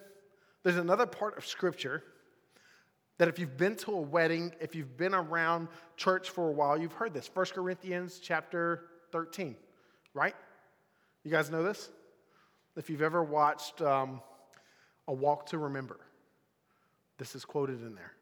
there's 0.63 0.77
another 0.77 1.07
part 1.07 1.37
of 1.37 1.45
Scripture 1.45 2.05
that 3.19 3.27
if 3.27 3.37
you've 3.37 3.57
been 3.57 3.75
to 3.79 3.91
a 3.91 4.01
wedding, 4.01 4.55
if 4.61 4.77
you've 4.77 4.97
been 4.97 5.13
around 5.13 5.67
church 5.97 6.31
for 6.31 6.49
a 6.49 6.53
while, 6.53 6.79
you've 6.79 6.93
heard 6.93 7.13
this. 7.13 7.29
1 7.35 7.47
Corinthians 7.47 8.21
chapter 8.23 8.85
13, 9.11 9.57
right? 10.15 10.37
You 11.25 11.33
guys 11.33 11.51
know 11.51 11.65
this? 11.65 11.91
If 12.77 12.89
you've 12.89 13.03
ever 13.03 13.25
watched 13.25 13.83
um, 13.83 14.21
A 15.09 15.13
Walk 15.13 15.47
to 15.47 15.59
Remember, 15.59 15.99
this 17.19 17.35
is 17.35 17.45
quoted 17.45 17.81
in 17.81 17.97
there. 17.97 18.13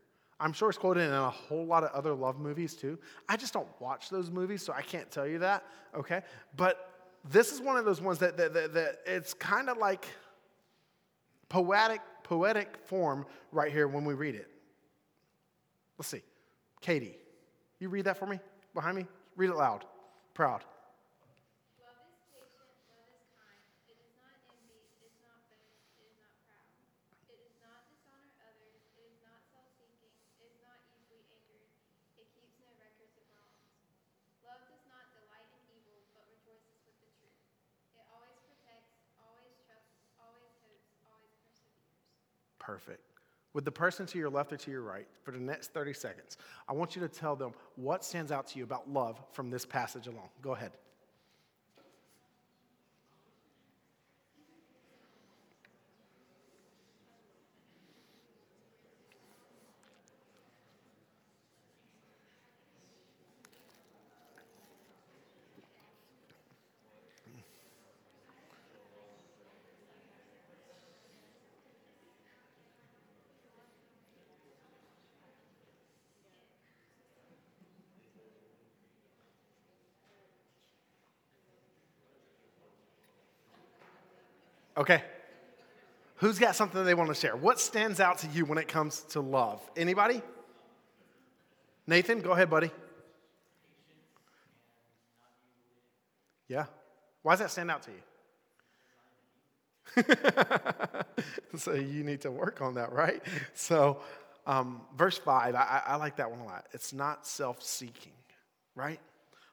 I'm 0.40 0.54
sure 0.54 0.70
it's 0.70 0.78
quoted 0.78 1.02
in 1.02 1.12
a 1.12 1.28
whole 1.28 1.66
lot 1.66 1.84
of 1.84 1.90
other 1.90 2.14
love 2.14 2.38
movies 2.38 2.74
too. 2.74 2.98
I 3.28 3.36
just 3.36 3.52
don't 3.52 3.68
watch 3.80 4.08
those 4.08 4.30
movies, 4.30 4.62
so 4.62 4.72
I 4.72 4.80
can't 4.80 5.10
tell 5.10 5.26
you 5.26 5.40
that, 5.40 5.62
okay? 5.94 6.22
But 6.56 6.90
this 7.22 7.52
is 7.52 7.60
one 7.60 7.76
of 7.76 7.84
those 7.84 8.00
ones 8.00 8.18
that, 8.20 8.38
that, 8.38 8.54
that, 8.54 8.72
that 8.72 9.00
it's 9.04 9.34
kind 9.34 9.68
of 9.68 9.76
like 9.76 10.06
poetic, 11.48 12.00
poetic 12.22 12.76
form 12.84 13.26
right 13.52 13.72
here 13.72 13.88
when 13.88 14.04
we 14.04 14.14
read 14.14 14.34
it. 14.34 14.48
Let's 15.98 16.08
see. 16.08 16.22
Katie, 16.80 17.16
you 17.78 17.88
read 17.88 18.04
that 18.04 18.18
for 18.18 18.26
me 18.26 18.38
behind 18.74 18.96
me? 18.96 19.06
Read 19.36 19.50
it 19.50 19.56
loud. 19.56 19.84
Proud. 20.34 20.64
Perfect. 42.68 43.00
With 43.54 43.64
the 43.64 43.72
person 43.72 44.04
to 44.04 44.18
your 44.18 44.28
left 44.28 44.52
or 44.52 44.58
to 44.58 44.70
your 44.70 44.82
right, 44.82 45.08
for 45.22 45.30
the 45.30 45.38
next 45.38 45.72
30 45.72 45.94
seconds, 45.94 46.36
I 46.68 46.74
want 46.74 46.94
you 46.94 47.00
to 47.00 47.08
tell 47.08 47.34
them 47.34 47.52
what 47.76 48.04
stands 48.04 48.30
out 48.30 48.46
to 48.48 48.58
you 48.58 48.64
about 48.64 48.90
love 48.90 49.18
from 49.32 49.48
this 49.48 49.64
passage 49.64 50.06
alone. 50.06 50.28
Go 50.42 50.54
ahead. 50.54 50.72
Okay. 84.78 85.02
Who's 86.16 86.38
got 86.38 86.54
something 86.56 86.84
they 86.84 86.94
want 86.94 87.08
to 87.08 87.14
share? 87.14 87.36
What 87.36 87.60
stands 87.60 88.00
out 88.00 88.18
to 88.18 88.28
you 88.28 88.44
when 88.44 88.58
it 88.58 88.68
comes 88.68 89.02
to 89.10 89.20
love? 89.20 89.60
Anybody? 89.76 90.22
Nathan, 91.86 92.20
go 92.20 92.30
ahead, 92.32 92.48
buddy. 92.48 92.70
Yeah. 96.46 96.66
Why 97.22 97.32
does 97.32 97.40
that 97.40 97.50
stand 97.50 97.70
out 97.70 97.82
to 97.82 97.90
you? 97.90 98.02
so 101.58 101.72
you 101.72 102.04
need 102.04 102.20
to 102.20 102.30
work 102.30 102.62
on 102.62 102.74
that, 102.74 102.92
right? 102.92 103.22
So, 103.54 104.00
um, 104.46 104.82
verse 104.96 105.18
5, 105.18 105.54
I, 105.54 105.82
I 105.86 105.96
like 105.96 106.16
that 106.16 106.30
one 106.30 106.40
a 106.40 106.44
lot. 106.44 106.66
It's 106.72 106.92
not 106.92 107.26
self 107.26 107.62
seeking, 107.62 108.12
right? 108.74 109.00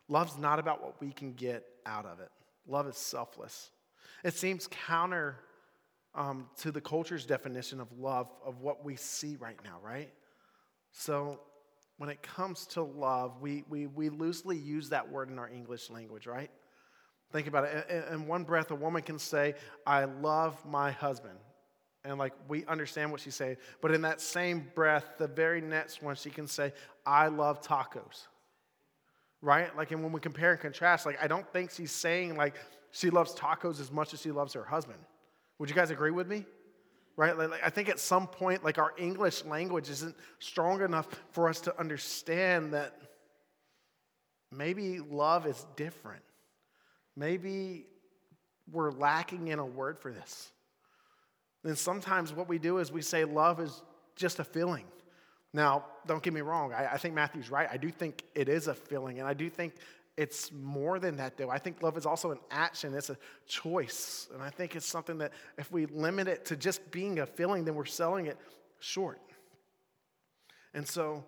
Love's 0.07 0.37
not 0.37 0.59
about 0.59 0.83
what 0.83 1.01
we 1.01 1.11
can 1.11 1.33
get 1.33 1.65
out 1.85 2.05
of 2.05 2.19
it, 2.19 2.29
love 2.67 2.87
is 2.87 2.97
selfless. 2.97 3.71
It 4.25 4.33
seems 4.33 4.67
counter 4.87 5.35
um, 6.15 6.47
to 6.57 6.71
the 6.71 6.81
culture's 6.81 7.27
definition 7.27 7.79
of 7.79 7.87
love, 7.95 8.27
of 8.43 8.59
what 8.59 8.83
we 8.83 8.95
see 8.95 9.35
right 9.35 9.59
now, 9.63 9.77
right? 9.83 10.11
So 10.91 11.39
when 11.99 12.09
it 12.09 12.23
comes 12.23 12.65
to 12.67 12.81
love, 12.81 13.39
we, 13.39 13.63
we, 13.69 13.85
we 13.85 14.09
loosely 14.09 14.57
use 14.57 14.89
that 14.89 15.07
word 15.07 15.29
in 15.29 15.37
our 15.37 15.47
English 15.47 15.91
language, 15.91 16.25
right? 16.25 16.49
Think 17.31 17.45
about 17.45 17.65
it. 17.65 17.87
In 18.11 18.25
one 18.25 18.45
breath, 18.45 18.71
a 18.71 18.75
woman 18.75 19.03
can 19.03 19.19
say, 19.19 19.53
I 19.85 20.05
love 20.05 20.57
my 20.65 20.89
husband. 20.89 21.37
And 22.03 22.17
like 22.17 22.33
we 22.47 22.65
understand 22.65 23.11
what 23.11 23.21
she's 23.21 23.35
saying. 23.35 23.57
But 23.79 23.91
in 23.91 24.01
that 24.01 24.21
same 24.21 24.71
breath, 24.73 25.05
the 25.19 25.27
very 25.27 25.61
next 25.61 26.01
one, 26.01 26.15
she 26.15 26.31
can 26.31 26.47
say, 26.47 26.73
I 27.05 27.27
love 27.27 27.61
tacos. 27.61 28.25
Right? 29.43 29.75
Like, 29.77 29.91
and 29.91 30.01
when 30.01 30.11
we 30.11 30.19
compare 30.19 30.53
and 30.53 30.59
contrast, 30.59 31.05
like, 31.05 31.21
I 31.21 31.27
don't 31.27 31.47
think 31.53 31.69
she's 31.69 31.91
saying, 31.91 32.35
like, 32.35 32.55
she 32.95 33.09
loves 33.09 33.35
tacos 33.35 33.81
as 33.81 33.91
much 33.91 34.13
as 34.13 34.21
she 34.21 34.31
loves 34.31 34.53
her 34.53 34.63
husband. 34.63 34.99
Would 35.59 35.69
you 35.69 35.75
guys 35.75 35.91
agree 35.91 36.11
with 36.11 36.29
me? 36.29 36.45
Right? 37.17 37.37
Like, 37.37 37.61
I 37.61 37.69
think 37.69 37.89
at 37.89 37.99
some 37.99 38.25
point, 38.25 38.63
like 38.63 38.77
our 38.77 38.93
English 38.97 39.43
language 39.43 39.89
isn't 39.89 40.15
strong 40.39 40.81
enough 40.81 41.07
for 41.31 41.49
us 41.49 41.59
to 41.61 41.77
understand 41.77 42.73
that 42.73 42.97
maybe 44.49 44.99
love 44.99 45.45
is 45.45 45.65
different. 45.75 46.23
Maybe 47.17 47.85
we're 48.71 48.91
lacking 48.91 49.49
in 49.49 49.59
a 49.59 49.65
word 49.65 49.99
for 49.99 50.13
this. 50.13 50.51
And 51.65 51.77
sometimes 51.77 52.31
what 52.31 52.47
we 52.47 52.59
do 52.59 52.77
is 52.77 52.93
we 52.93 53.01
say 53.01 53.25
love 53.25 53.59
is 53.59 53.81
just 54.15 54.39
a 54.39 54.45
feeling. 54.45 54.85
Now, 55.53 55.85
don't 56.07 56.23
get 56.23 56.33
me 56.33 56.41
wrong, 56.41 56.71
I, 56.71 56.93
I, 56.93 56.97
think 56.97 57.13
Matthew's 57.13 57.49
right. 57.49 57.67
I 57.69 57.77
do 57.77 57.89
think 57.89 58.23
it 58.35 58.47
is 58.47 58.67
a 58.67 58.73
feeling, 58.73 59.19
and 59.19 59.27
I 59.27 59.33
do 59.33 59.49
think 59.49 59.73
it's 60.17 60.51
more 60.51 60.97
than 60.99 61.17
that, 61.17 61.37
though. 61.37 61.49
I 61.49 61.57
think 61.57 61.81
love 61.83 61.97
is 61.97 62.05
also 62.05 62.31
an 62.31 62.39
action, 62.49 62.93
it's 62.93 63.09
a 63.09 63.17
choice. 63.47 64.29
And 64.33 64.41
I 64.41 64.49
think 64.49 64.75
it's 64.75 64.85
something 64.85 65.17
that 65.17 65.33
if 65.57 65.71
we 65.71 65.85
limit 65.87 66.27
it 66.27 66.45
to 66.45 66.55
just 66.55 66.89
being 66.91 67.19
a 67.19 67.25
feeling, 67.25 67.65
then 67.65 67.75
we're 67.75 67.85
selling 67.85 68.27
it 68.27 68.37
short. 68.79 69.19
And 70.73 70.87
so 70.87 71.23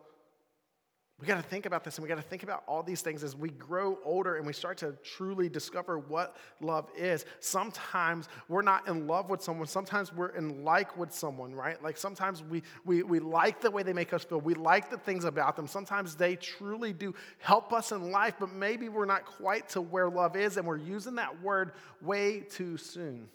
we 1.19 1.25
got 1.25 1.37
to 1.37 1.49
think 1.49 1.65
about 1.65 1.83
this 1.83 1.97
and 1.97 2.03
we 2.03 2.07
got 2.07 2.17
to 2.17 2.21
think 2.21 2.43
about 2.43 2.63
all 2.67 2.83
these 2.83 3.01
things 3.01 3.23
as 3.23 3.35
we 3.35 3.49
grow 3.49 3.97
older 4.05 4.35
and 4.35 4.45
we 4.45 4.53
start 4.53 4.77
to 4.77 4.95
truly 5.03 5.49
discover 5.49 5.97
what 5.97 6.37
love 6.61 6.91
is. 6.95 7.25
Sometimes 7.39 8.29
we're 8.47 8.61
not 8.61 8.87
in 8.87 9.07
love 9.07 9.27
with 9.27 9.41
someone, 9.41 9.65
sometimes 9.65 10.13
we're 10.13 10.35
in 10.35 10.63
like 10.63 10.95
with 10.95 11.11
someone, 11.11 11.55
right? 11.55 11.81
Like 11.81 11.97
sometimes 11.97 12.43
we, 12.43 12.61
we, 12.85 13.01
we 13.01 13.17
like 13.17 13.61
the 13.61 13.71
way 13.71 13.81
they 13.81 13.93
make 13.93 14.13
us 14.13 14.23
feel, 14.23 14.39
we 14.39 14.53
like 14.53 14.91
the 14.91 14.97
things 14.97 15.25
about 15.25 15.55
them. 15.55 15.65
Sometimes 15.65 16.13
they 16.13 16.35
truly 16.35 16.93
do 16.93 17.15
help 17.39 17.73
us 17.73 17.91
in 17.91 18.11
life, 18.11 18.35
but 18.39 18.51
maybe 18.53 18.87
we're 18.87 19.05
not 19.05 19.25
quite 19.25 19.67
to 19.69 19.81
where 19.81 20.11
love 20.11 20.35
is 20.35 20.57
and 20.57 20.67
we're 20.67 20.77
using 20.77 21.15
that 21.15 21.41
word 21.41 21.71
way 21.99 22.41
too 22.41 22.77
soon. 22.77 23.27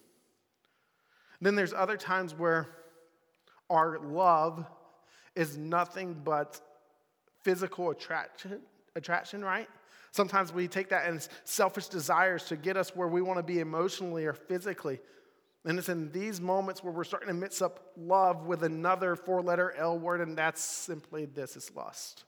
Then 1.41 1.57
there's 1.57 1.73
other 1.73 1.97
times 1.97 2.33
where 2.33 2.69
our 3.69 3.99
love 3.99 4.65
is 5.35 5.57
nothing 5.57 6.21
but 6.23 6.61
physical 7.43 7.91
attraction, 7.91 8.61
attraction, 8.97 9.45
right? 9.45 9.69
Sometimes 10.13 10.53
we 10.53 10.69
take 10.69 10.91
that 10.91 11.07
as 11.07 11.29
selfish 11.45 11.87
desires 11.87 12.45
to 12.45 12.57
get 12.57 12.77
us 12.77 12.95
where 12.95 13.09
we 13.09 13.23
want 13.23 13.39
to 13.39 13.43
be 13.43 13.61
emotionally 13.61 14.27
or 14.27 14.35
physically. 14.35 15.01
And 15.65 15.79
it's 15.79 15.89
in 15.89 16.11
these 16.13 16.41
moments 16.41 16.83
where 16.83 16.93
we're 16.93 17.05
starting 17.05 17.29
to 17.29 17.35
mix 17.35 17.63
up 17.63 17.93
love 17.97 18.47
with 18.47 18.65
another 18.65 19.17
four 19.17 19.43
letter 19.43 19.73
L 19.79 19.99
word, 19.99 20.21
and 20.21 20.37
that's 20.37 20.61
simply 20.61 21.25
this 21.25 21.57
it's 21.57 21.75
lust. 21.75 22.25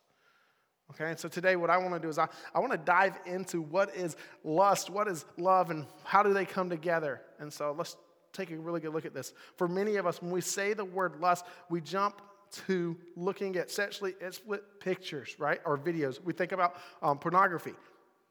Okay, 0.90 1.10
and 1.10 1.18
so 1.18 1.28
today 1.28 1.56
what 1.56 1.70
I 1.70 1.78
want 1.78 1.94
to 1.94 2.00
do 2.00 2.08
is 2.08 2.18
I, 2.18 2.28
I 2.54 2.60
want 2.60 2.72
to 2.72 2.78
dive 2.78 3.18
into 3.26 3.60
what 3.60 3.94
is 3.96 4.16
lust, 4.44 4.90
what 4.90 5.08
is 5.08 5.24
love, 5.36 5.70
and 5.70 5.86
how 6.04 6.22
do 6.22 6.32
they 6.32 6.44
come 6.44 6.70
together. 6.70 7.22
And 7.38 7.52
so 7.52 7.74
let's 7.76 7.96
take 8.32 8.50
a 8.50 8.56
really 8.56 8.80
good 8.80 8.92
look 8.92 9.06
at 9.06 9.14
this. 9.14 9.32
For 9.56 9.66
many 9.66 9.96
of 9.96 10.06
us, 10.06 10.20
when 10.20 10.30
we 10.30 10.40
say 10.40 10.74
the 10.74 10.84
word 10.84 11.20
lust, 11.20 11.44
we 11.70 11.80
jump 11.80 12.20
to 12.66 12.96
looking 13.16 13.56
at 13.56 13.70
sexually 13.70 14.14
explicit 14.20 14.80
pictures, 14.80 15.36
right, 15.38 15.60
or 15.64 15.78
videos. 15.78 16.22
We 16.22 16.32
think 16.32 16.52
about 16.52 16.76
um, 17.02 17.18
pornography. 17.18 17.74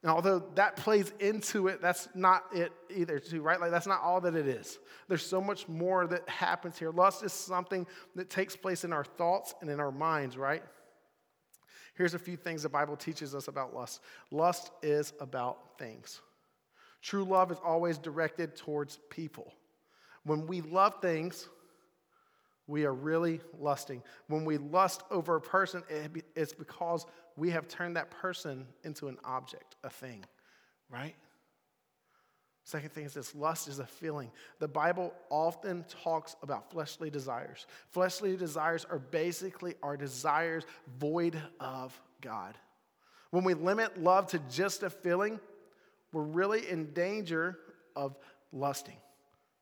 And 0.02 0.12
although 0.12 0.44
that 0.56 0.76
plays 0.76 1.14
into 1.20 1.70
it, 1.70 1.82
that's 1.82 2.10
not 2.14 2.44
it 2.54 2.74
either, 2.94 3.20
too, 3.20 3.42
right? 3.42 3.60
Like, 3.60 3.72
that's 3.72 3.88
not 3.88 4.02
all 4.02 4.20
that 4.22 4.36
it 4.36 4.48
is. 4.48 4.78
There's 5.08 5.26
so 5.26 5.40
much 5.40 5.68
more 5.70 6.08
that 6.08 6.28
happens 6.28 6.78
here. 6.78 6.92
Lust 6.92 7.24
is 7.24 7.32
something 7.32 7.88
that 8.16 8.30
takes 8.30 8.56
place 8.56 8.84
in 8.84 8.92
our 8.92 9.06
thoughts 9.06 9.56
and 9.62 9.70
in 9.70 9.80
our 9.80 9.92
minds, 9.92 10.38
right? 10.38 10.62
Here's 11.96 12.16
a 12.16 12.20
few 12.20 12.36
things 12.36 12.64
the 12.64 12.70
Bible 12.70 12.98
teaches 12.98 13.36
us 13.36 13.48
about 13.48 13.74
lust 13.74 14.02
lust 14.32 14.72
is 14.82 15.14
about 15.20 15.78
things. 15.78 16.22
True 17.02 17.24
love 17.24 17.52
is 17.52 17.58
always 17.64 17.98
directed 17.98 18.56
towards 18.56 19.00
people. 19.10 19.54
When 20.24 20.48
we 20.48 20.62
love 20.62 20.96
things, 21.02 21.50
we 22.68 22.86
are 22.86 22.94
really 22.94 23.42
lusting. 23.60 24.02
When 24.28 24.46
we 24.46 24.58
lust 24.58 25.04
over 25.12 25.36
a 25.36 25.42
person, 25.42 25.84
it's 26.36 26.54
because 26.54 27.06
we 27.36 27.50
have 27.50 27.68
turned 27.68 27.98
that 27.98 28.10
person 28.12 28.66
into 28.84 29.08
an 29.08 29.18
object, 29.24 29.76
a 29.84 29.90
thing, 29.90 30.24
right? 30.90 31.16
Second 32.64 32.94
thing 32.94 33.04
is 33.04 33.14
this 33.14 33.36
lust 33.36 33.68
is 33.68 33.80
a 33.80 33.86
feeling. 33.86 34.32
The 34.60 34.70
Bible 34.70 35.14
often 35.30 35.84
talks 36.04 36.38
about 36.42 36.72
fleshly 36.72 37.10
desires. 37.10 37.66
Fleshly 37.92 38.38
desires 38.38 38.86
are 38.90 39.00
basically 39.00 39.76
our 39.84 39.98
desires 39.98 40.64
void 40.98 41.38
of 41.60 42.00
God. 42.22 42.56
When 43.32 43.44
we 43.44 43.54
limit 43.54 44.02
love 44.02 44.28
to 44.28 44.40
just 44.50 44.84
a 44.84 44.90
feeling, 44.90 45.40
we're 46.14 46.22
really 46.22 46.70
in 46.70 46.94
danger 46.94 47.58
of 47.96 48.16
lusting 48.54 48.96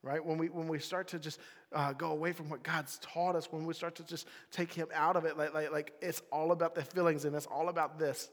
right? 0.03 0.24
When 0.24 0.38
we, 0.38 0.48
when 0.50 0.67
we 0.67 0.79
start 0.79 1.08
to 1.10 1.20
just 1.20 1.39
uh, 1.74 1.93
go 1.93 2.12
away 2.12 2.31
from 2.31 2.50
what 2.50 2.63
God's 2.63 2.98
taught 3.00 3.36
us, 3.36 3.51
when 3.51 3.65
we 3.65 3.74
start 3.74 3.96
to 3.96 4.03
just 4.03 4.27
take 4.51 4.74
Him 4.74 4.88
out 4.93 5.15
of 5.15 5.25
it, 5.25 5.38
like, 5.38 5.53
like, 5.53 5.72
like 5.72 5.93
it's 6.01 6.22
all 6.31 6.51
about 6.51 6.75
the 6.75 6.84
feelings 6.84 7.25
and 7.25 7.36
it's 7.36 7.46
all 7.46 7.70
about 7.70 8.00
this, 8.00 8.29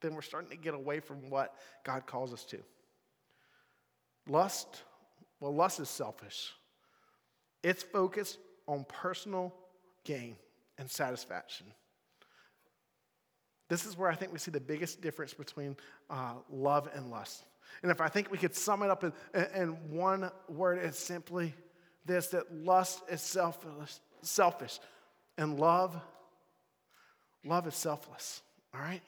then 0.00 0.14
we're 0.14 0.22
starting 0.22 0.50
to 0.50 0.56
get 0.56 0.74
away 0.74 1.00
from 1.00 1.30
what 1.30 1.54
God 1.84 2.06
calls 2.06 2.32
us 2.32 2.44
to. 2.46 2.58
Lust, 4.26 4.82
well, 5.40 5.54
lust 5.54 5.80
is 5.80 5.88
selfish. 5.88 6.52
It's 7.62 7.82
focused 7.82 8.38
on 8.66 8.84
personal 8.88 9.54
gain 10.04 10.36
and 10.78 10.90
satisfaction. 10.90 11.66
This 13.68 13.86
is 13.86 13.96
where 13.96 14.10
I 14.10 14.14
think 14.14 14.32
we 14.32 14.38
see 14.38 14.50
the 14.50 14.60
biggest 14.60 15.00
difference 15.00 15.34
between 15.34 15.76
uh, 16.10 16.34
love 16.50 16.88
and 16.94 17.10
lust. 17.10 17.44
And 17.82 17.90
if 17.90 18.00
I 18.00 18.08
think 18.08 18.30
we 18.30 18.38
could 18.38 18.54
sum 18.54 18.82
it 18.82 18.90
up 18.90 19.04
in, 19.04 19.12
in 19.54 19.68
one 19.90 20.30
word, 20.48 20.78
it's 20.78 20.98
simply 20.98 21.54
this 22.06 22.28
that 22.28 22.54
lust 22.54 23.02
is 23.10 23.20
selfish, 23.20 23.94
selfish 24.22 24.78
and 25.38 25.58
love, 25.58 25.96
love 27.44 27.66
is 27.66 27.74
selfless. 27.74 28.42
All 28.74 28.80
right? 28.80 29.02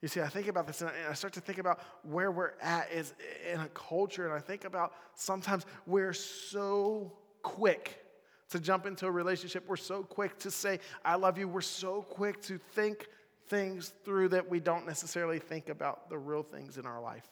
You 0.00 0.08
see, 0.08 0.20
I 0.20 0.28
think 0.28 0.46
about 0.46 0.66
this 0.66 0.80
and 0.80 0.90
I 1.10 1.14
start 1.14 1.32
to 1.34 1.40
think 1.40 1.58
about 1.58 1.80
where 2.02 2.30
we're 2.30 2.52
at 2.62 2.90
is 2.92 3.14
in 3.52 3.60
a 3.60 3.68
culture, 3.68 4.26
and 4.26 4.32
I 4.32 4.38
think 4.38 4.64
about 4.64 4.92
sometimes 5.14 5.66
we're 5.86 6.12
so 6.12 7.12
quick 7.42 8.04
to 8.50 8.60
jump 8.60 8.86
into 8.86 9.06
a 9.06 9.10
relationship. 9.10 9.64
We're 9.66 9.76
so 9.76 10.02
quick 10.02 10.38
to 10.38 10.50
say, 10.50 10.78
I 11.04 11.16
love 11.16 11.36
you. 11.36 11.48
We're 11.48 11.60
so 11.60 12.02
quick 12.02 12.40
to 12.42 12.58
think 12.58 13.08
things 13.48 13.92
through 14.04 14.28
that 14.30 14.48
we 14.48 14.60
don't 14.60 14.86
necessarily 14.86 15.38
think 15.38 15.68
about 15.68 16.08
the 16.08 16.18
real 16.18 16.42
things 16.42 16.78
in 16.78 16.86
our 16.86 17.00
life. 17.00 17.28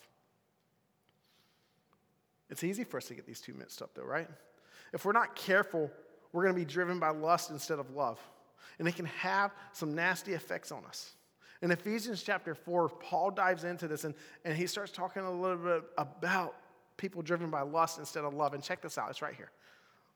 It's 2.49 2.63
easy 2.65 2.85
for 2.85 2.99
us 2.99 3.07
to 3.07 3.15
get 3.15 3.27
these 3.27 3.41
two 3.41 3.55
mixed 3.55 3.83
up, 3.83 3.91
though, 3.95 4.05
right? 4.05 4.29
If 4.93 5.05
we're 5.05 5.13
not 5.13 5.35
careful, 5.35 5.91
we're 6.33 6.43
going 6.43 6.55
to 6.55 6.61
be 6.61 6.65
driven 6.65 6.99
by 6.99 7.11
lust 7.11 7.51
instead 7.51 7.79
of 7.79 7.91
love. 7.91 8.21
And 8.79 8.87
it 8.87 8.95
can 8.95 9.07
have 9.07 9.53
some 9.73 9.95
nasty 9.95 10.35
effects 10.35 10.71
on 10.71 10.85
us. 10.85 11.15
In 11.63 11.71
Ephesians 11.71 12.23
chapter 12.23 12.55
4, 12.55 12.89
Paul 12.89 13.31
dives 13.31 13.65
into 13.65 13.89
this 13.89 14.05
and, 14.05 14.15
and 14.45 14.57
he 14.57 14.67
starts 14.67 14.93
talking 14.93 15.23
a 15.23 15.31
little 15.31 15.57
bit 15.57 15.83
about 15.97 16.55
people 16.97 17.23
driven 17.23 17.51
by 17.51 17.63
lust 17.63 17.99
instead 17.99 18.25
of 18.25 18.35
love. 18.35 18.55
And 18.55 18.63
check 18.63 18.83
this 18.83 18.99
out, 18.99 19.11
it's 19.11 19.23
right 19.23 19.35
here. 19.35 19.51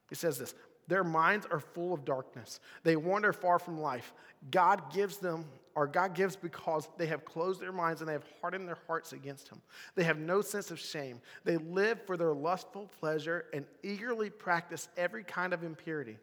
He 0.09 0.15
says 0.15 0.39
this 0.39 0.55
Their 0.89 1.05
minds 1.05 1.47
are 1.51 1.61
full 1.61 1.95
of 1.95 2.05
darkness, 2.05 2.61
they 2.85 2.97
wander 2.97 3.33
far 3.33 3.59
from 3.59 3.81
life. 3.81 4.13
God 4.51 4.93
gives 4.93 5.19
them, 5.19 5.45
or 5.75 5.87
God 5.87 6.15
gives 6.15 6.37
because 6.37 6.89
they 6.99 7.07
have 7.07 7.25
closed 7.25 7.61
their 7.61 7.73
minds 7.73 8.01
and 8.01 8.09
they 8.09 8.13
have 8.13 8.25
hardened 8.41 8.67
their 8.67 8.79
hearts 8.87 9.13
against 9.13 9.49
Him. 9.49 9.61
They 9.95 10.05
have 10.05 10.19
no 10.19 10.41
sense 10.41 10.71
of 10.71 10.79
shame. 10.79 11.21
They 11.45 11.57
live 11.57 12.05
for 12.07 12.17
their 12.17 12.33
lustful 12.33 12.91
pleasure 13.01 13.47
and 13.53 13.65
eagerly 13.83 14.31
practice 14.31 14.89
every 14.97 15.25
kind 15.25 15.53
of 15.53 15.63
impurity. 15.63 16.19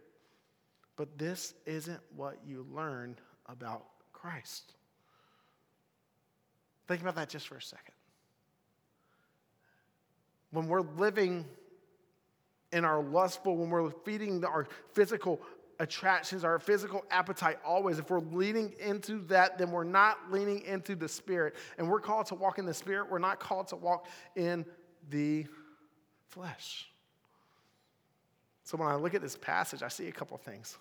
But 0.96 1.18
this 1.18 1.54
isn't 1.66 2.00
what 2.16 2.38
you 2.46 2.66
learn 2.74 3.16
about 3.48 3.86
Christ. 4.14 4.74
Think 6.88 7.02
about 7.02 7.16
that 7.16 7.30
just 7.30 7.48
for 7.48 7.56
a 7.56 7.62
second. 7.62 7.94
When 10.52 10.68
we're 10.68 10.82
living 10.82 11.46
in 12.72 12.84
our 12.84 13.02
lustful, 13.02 13.58
when 13.58 13.70
we're 13.70 13.92
feeding 14.06 14.44
our 14.44 14.68
physical 14.94 15.42
attractions, 15.80 16.44
our 16.44 16.60
physical 16.60 17.06
appetite 17.12 17.58
always, 17.66 18.00
if 18.00 18.10
we're 18.10 18.20
leaning 18.20 18.74
into 18.80 19.20
that, 19.28 19.58
then 19.58 19.72
we're 19.72 19.84
not 19.84 20.32
leaning 20.32 20.62
into 20.62 20.96
the 20.96 21.08
Spirit. 21.08 21.56
And 21.78 21.90
we're 21.90 22.00
called 22.00 22.28
to 22.28 22.36
walk 22.36 22.60
in 22.60 22.66
the 22.66 22.74
Spirit, 22.74 23.10
we're 23.10 23.20
not 23.20 23.40
called 23.40 23.68
to 23.70 23.76
walk 23.76 24.08
in 24.36 24.66
the 25.10 25.46
flesh. 26.30 26.90
So 28.64 28.78
when 28.78 28.88
I 28.88 28.96
look 28.96 29.14
at 29.14 29.22
this 29.22 29.38
passage, 29.38 29.82
I 29.82 29.88
see 29.88 30.08
a 30.08 30.12
couple 30.12 30.38
things. 30.38 30.78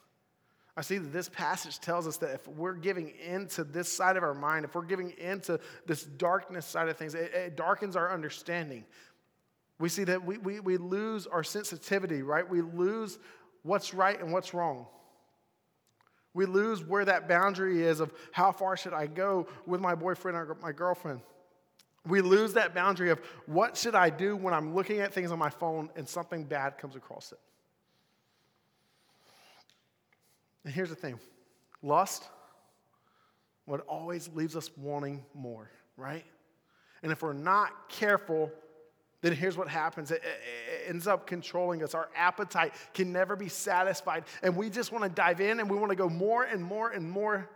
I 0.76 0.82
see 0.82 0.98
that 0.98 1.12
this 1.12 1.28
passage 1.28 1.78
tells 1.78 2.06
us 2.06 2.18
that 2.18 2.34
if 2.34 2.46
we're 2.48 2.74
giving 2.74 3.12
into 3.24 3.64
this 3.64 3.90
side 3.90 4.16
of 4.16 4.22
our 4.22 4.34
mind, 4.34 4.64
if 4.64 4.74
we're 4.74 4.82
giving 4.82 5.10
into 5.18 5.58
this 5.86 6.02
darkness 6.04 6.66
side 6.66 6.88
of 6.88 6.96
things, 6.98 7.14
it, 7.14 7.32
it 7.32 7.56
darkens 7.56 7.96
our 7.96 8.12
understanding. 8.12 8.84
We 9.78 9.88
see 9.88 10.04
that 10.04 10.24
we, 10.24 10.36
we, 10.38 10.60
we 10.60 10.76
lose 10.76 11.26
our 11.26 11.42
sensitivity, 11.42 12.22
right? 12.22 12.48
We 12.48 12.60
lose 12.60 13.18
what's 13.66 13.92
right 13.92 14.18
and 14.20 14.32
what's 14.32 14.54
wrong. 14.54 14.86
We 16.34 16.46
lose 16.46 16.84
where 16.84 17.04
that 17.04 17.28
boundary 17.28 17.82
is 17.82 18.00
of 18.00 18.12
how 18.30 18.52
far 18.52 18.76
should 18.76 18.92
I 18.92 19.06
go 19.06 19.48
with 19.66 19.80
my 19.80 19.94
boyfriend 19.94 20.36
or 20.36 20.56
my 20.60 20.72
girlfriend. 20.72 21.20
We 22.06 22.20
lose 22.20 22.52
that 22.52 22.74
boundary 22.74 23.10
of 23.10 23.20
what 23.46 23.76
should 23.76 23.94
I 23.94 24.10
do 24.10 24.36
when 24.36 24.54
I'm 24.54 24.74
looking 24.74 25.00
at 25.00 25.12
things 25.12 25.32
on 25.32 25.38
my 25.38 25.50
phone 25.50 25.90
and 25.96 26.08
something 26.08 26.44
bad 26.44 26.78
comes 26.78 26.94
across 26.94 27.32
it. 27.32 27.38
And 30.64 30.74
here's 30.74 30.90
the 30.90 30.96
thing 30.96 31.18
lust, 31.82 32.28
what 33.64 33.80
always 33.88 34.28
leaves 34.34 34.56
us 34.56 34.70
wanting 34.76 35.24
more, 35.34 35.70
right? 35.96 36.24
And 37.02 37.12
if 37.12 37.22
we're 37.22 37.32
not 37.32 37.88
careful, 37.88 38.52
then 39.22 39.32
here's 39.32 39.56
what 39.56 39.68
happens 39.68 40.10
it, 40.10 40.22
it, 40.22 40.88
ends 40.88 41.06
up 41.06 41.26
controlling 41.26 41.82
us. 41.82 41.94
Our 41.94 42.08
appetite 42.14 42.74
can 42.94 43.12
never 43.12 43.34
be 43.34 43.48
satisfied. 43.48 44.24
And 44.42 44.56
we 44.56 44.70
just 44.70 44.92
want 44.92 45.04
to 45.04 45.10
dive 45.10 45.40
in 45.40 45.58
and 45.58 45.68
we 45.68 45.76
want 45.76 45.90
to 45.90 45.96
go 45.96 46.08
more 46.08 46.44
and 46.44 46.62
more 46.62 46.90
and 46.90 47.10
more 47.10 47.48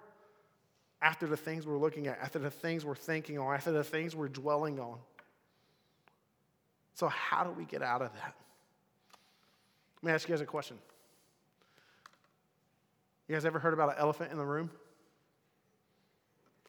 after 1.02 1.26
the 1.26 1.36
things 1.36 1.66
we're 1.66 1.78
looking 1.78 2.06
at, 2.06 2.18
after 2.20 2.38
the 2.38 2.50
things 2.50 2.84
we're 2.84 2.94
thinking 2.94 3.38
on, 3.38 3.54
after 3.54 3.72
the 3.72 3.84
things 3.84 4.16
we're 4.16 4.28
dwelling 4.28 4.80
on. 4.80 4.98
So, 6.94 7.08
how 7.08 7.44
do 7.44 7.50
we 7.50 7.64
get 7.64 7.82
out 7.82 8.02
of 8.02 8.12
that? 8.12 8.34
Let 10.02 10.06
me 10.06 10.12
ask 10.12 10.28
you 10.28 10.34
guys 10.34 10.42
a 10.42 10.46
question. 10.46 10.78
You 13.28 13.36
guys 13.36 13.44
ever 13.44 13.58
heard 13.58 13.74
about 13.74 13.90
an 13.90 13.94
elephant 13.98 14.32
in 14.32 14.38
the 14.38 14.44
room? 14.44 14.70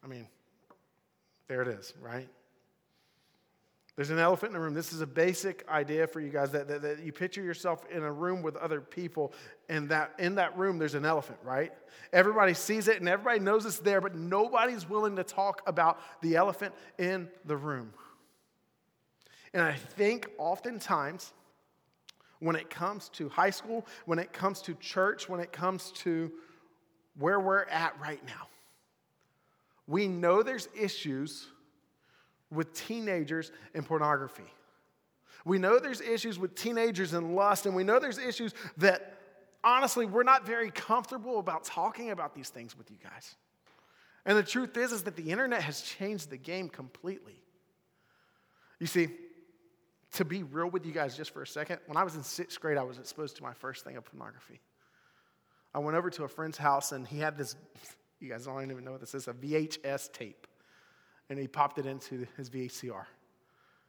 I 0.04 0.06
mean, 0.06 0.26
there 1.48 1.60
it 1.62 1.68
is, 1.68 1.92
right? 2.00 2.28
There's 3.96 4.10
an 4.10 4.18
elephant 4.18 4.50
in 4.50 4.54
the 4.54 4.60
room. 4.60 4.72
This 4.72 4.92
is 4.92 5.02
a 5.02 5.06
basic 5.06 5.68
idea 5.68 6.06
for 6.06 6.20
you 6.20 6.30
guys 6.30 6.50
that, 6.52 6.66
that, 6.68 6.80
that, 6.82 7.04
you 7.04 7.12
picture 7.12 7.42
yourself 7.42 7.84
in 7.90 8.02
a 8.02 8.12
room 8.12 8.42
with 8.42 8.56
other 8.56 8.80
people, 8.80 9.34
and 9.68 9.90
that 9.90 10.12
in 10.18 10.36
that 10.36 10.56
room 10.56 10.78
there's 10.78 10.94
an 10.94 11.04
elephant, 11.04 11.38
right? 11.44 11.72
Everybody 12.12 12.54
sees 12.54 12.88
it 12.88 13.00
and 13.00 13.08
everybody 13.08 13.38
knows 13.38 13.66
it's 13.66 13.78
there, 13.78 14.00
but 14.00 14.14
nobody's 14.14 14.88
willing 14.88 15.16
to 15.16 15.24
talk 15.24 15.60
about 15.66 16.00
the 16.22 16.36
elephant 16.36 16.74
in 16.98 17.28
the 17.44 17.56
room. 17.56 17.92
And 19.52 19.62
I 19.62 19.74
think 19.74 20.30
oftentimes 20.38 21.32
when 22.38 22.56
it 22.56 22.70
comes 22.70 23.10
to 23.10 23.28
high 23.28 23.50
school, 23.50 23.86
when 24.06 24.18
it 24.18 24.32
comes 24.32 24.62
to 24.62 24.74
church, 24.74 25.28
when 25.28 25.38
it 25.38 25.52
comes 25.52 25.92
to 25.92 26.32
where 27.18 27.38
we're 27.38 27.64
at 27.64 27.94
right 28.00 28.24
now. 28.26 28.48
We 29.86 30.08
know 30.08 30.42
there's 30.42 30.68
issues 30.74 31.46
with 32.52 32.72
teenagers 32.74 33.50
and 33.74 33.84
pornography. 33.84 34.44
We 35.44 35.58
know 35.58 35.78
there's 35.78 36.00
issues 36.00 36.38
with 36.38 36.54
teenagers 36.54 37.14
and 37.14 37.34
lust, 37.34 37.66
and 37.66 37.74
we 37.74 37.82
know 37.82 37.98
there's 37.98 38.18
issues 38.18 38.54
that 38.76 39.18
honestly 39.64 40.06
we're 40.06 40.22
not 40.22 40.46
very 40.46 40.70
comfortable 40.70 41.38
about 41.38 41.64
talking 41.64 42.10
about 42.10 42.34
these 42.34 42.48
things 42.48 42.76
with 42.76 42.90
you 42.90 42.98
guys. 43.02 43.34
And 44.24 44.38
the 44.38 44.42
truth 44.42 44.76
is 44.76 44.92
is 44.92 45.02
that 45.02 45.16
the 45.16 45.30
internet 45.30 45.62
has 45.62 45.82
changed 45.82 46.30
the 46.30 46.36
game 46.36 46.68
completely. 46.68 47.42
You 48.78 48.86
see, 48.86 49.08
to 50.14 50.24
be 50.24 50.42
real 50.42 50.68
with 50.68 50.86
you 50.86 50.92
guys 50.92 51.16
just 51.16 51.32
for 51.32 51.42
a 51.42 51.46
second, 51.46 51.80
when 51.86 51.96
I 51.96 52.04
was 52.04 52.14
in 52.14 52.22
sixth 52.22 52.60
grade, 52.60 52.78
I 52.78 52.82
was 52.82 52.98
exposed 52.98 53.36
to 53.36 53.42
my 53.42 53.52
first 53.52 53.84
thing 53.84 53.96
of 53.96 54.04
pornography. 54.04 54.60
I 55.74 55.78
went 55.78 55.96
over 55.96 56.10
to 56.10 56.24
a 56.24 56.28
friend's 56.28 56.58
house 56.58 56.92
and 56.92 57.06
he 57.06 57.18
had 57.18 57.36
this, 57.36 57.56
you 58.20 58.28
guys 58.28 58.44
don't 58.44 58.70
even 58.70 58.84
know 58.84 58.92
what 58.92 59.00
this 59.00 59.14
is, 59.14 59.26
a 59.26 59.32
VHS 59.32 60.12
tape. 60.12 60.46
And 61.32 61.40
he 61.40 61.48
popped 61.48 61.78
it 61.78 61.86
into 61.86 62.26
his 62.36 62.50
VCR. 62.50 63.06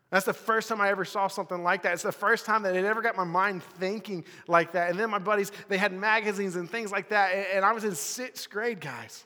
That's 0.10 0.26
the 0.26 0.32
first 0.32 0.70
time 0.70 0.80
I 0.80 0.88
ever 0.92 1.04
saw 1.04 1.28
something 1.28 1.62
like 1.62 1.82
that. 1.82 1.92
It's 1.92 2.04
the 2.04 2.14
first 2.14 2.46
time 2.46 2.64
that 2.64 2.74
it 2.74 2.86
ever 2.86 3.02
got 3.02 3.18
my 3.18 3.26
mind 3.26 3.64
thinking 3.64 4.24
like 4.48 4.72
that. 4.72 4.90
And 4.90 4.98
then 4.98 5.10
my 5.10 5.20
buddies, 5.20 5.52
they 5.68 5.78
had 5.78 5.92
magazines 5.92 6.56
and 6.56 6.70
things 6.70 6.90
like 6.90 7.10
that. 7.10 7.34
And 7.54 7.66
I 7.66 7.74
was 7.74 7.84
in 7.84 7.96
sixth 7.96 8.50
grade, 8.50 8.80
guys. 8.80 9.26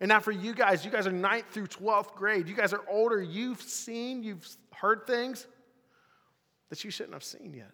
And 0.00 0.10
now 0.10 0.20
for 0.20 0.32
you 0.32 0.52
guys, 0.52 0.84
you 0.84 0.90
guys 0.90 1.06
are 1.06 1.12
ninth 1.12 1.46
through 1.50 1.68
12th 1.68 2.14
grade. 2.14 2.46
You 2.46 2.54
guys 2.54 2.74
are 2.74 2.82
older. 2.90 3.22
You've 3.22 3.62
seen, 3.62 4.22
you've 4.22 4.46
heard 4.74 5.06
things 5.06 5.46
that 6.68 6.84
you 6.84 6.90
shouldn't 6.90 7.14
have 7.14 7.24
seen 7.24 7.54
yet 7.54 7.72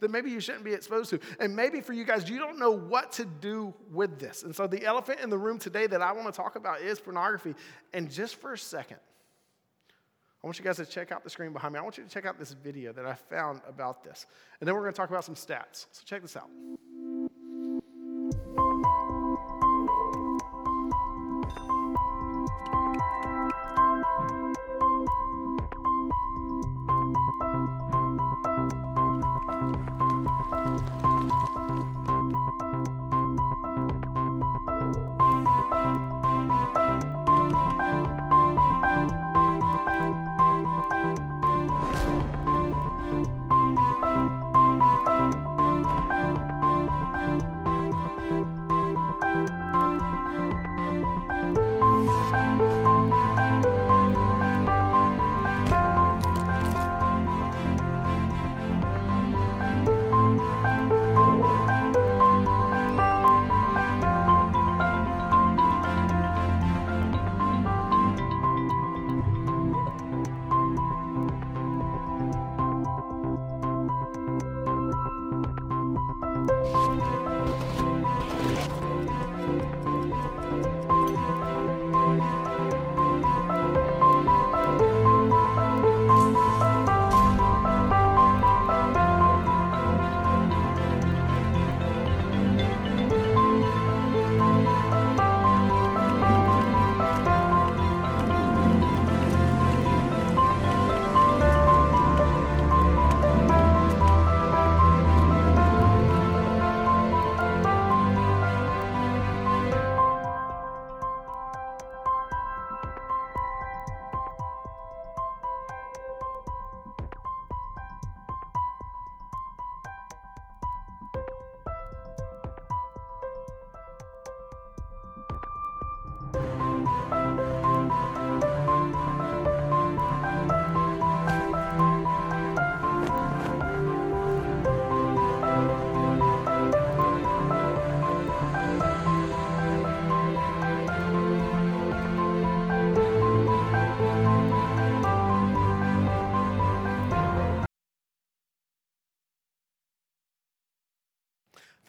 that 0.00 0.10
maybe 0.10 0.30
you 0.30 0.40
shouldn't 0.40 0.64
be 0.64 0.72
exposed 0.72 1.10
to. 1.10 1.20
And 1.38 1.54
maybe 1.54 1.80
for 1.80 1.92
you 1.92 2.04
guys, 2.04 2.28
you 2.28 2.38
don't 2.38 2.58
know 2.58 2.70
what 2.70 3.12
to 3.12 3.24
do 3.24 3.72
with 3.92 4.18
this. 4.18 4.42
And 4.42 4.54
so 4.54 4.66
the 4.66 4.84
elephant 4.84 5.20
in 5.20 5.30
the 5.30 5.38
room 5.38 5.58
today 5.58 5.86
that 5.86 6.02
I 6.02 6.12
want 6.12 6.26
to 6.26 6.32
talk 6.32 6.56
about 6.56 6.80
is 6.80 7.00
pornography. 7.00 7.54
And 7.92 8.10
just 8.10 8.36
for 8.36 8.52
a 8.52 8.58
second, 8.58 8.98
I 10.42 10.46
want 10.46 10.58
you 10.58 10.64
guys 10.64 10.76
to 10.76 10.86
check 10.86 11.12
out 11.12 11.22
the 11.22 11.30
screen 11.30 11.52
behind 11.52 11.74
me. 11.74 11.80
I 11.80 11.82
want 11.82 11.98
you 11.98 12.04
to 12.04 12.10
check 12.10 12.24
out 12.24 12.38
this 12.38 12.52
video 12.52 12.92
that 12.94 13.04
I 13.04 13.14
found 13.14 13.60
about 13.68 14.02
this. 14.02 14.26
And 14.60 14.66
then 14.66 14.74
we're 14.74 14.82
going 14.82 14.94
to 14.94 14.96
talk 14.96 15.10
about 15.10 15.24
some 15.24 15.34
stats. 15.34 15.86
So 15.92 16.02
check 16.04 16.22
this 16.22 16.36
out. 16.36 16.48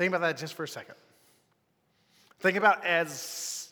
Think 0.01 0.15
about 0.15 0.21
that 0.21 0.37
just 0.37 0.55
for 0.55 0.63
a 0.63 0.67
second. 0.67 0.95
Think 2.39 2.57
about 2.57 2.83
as 2.83 3.69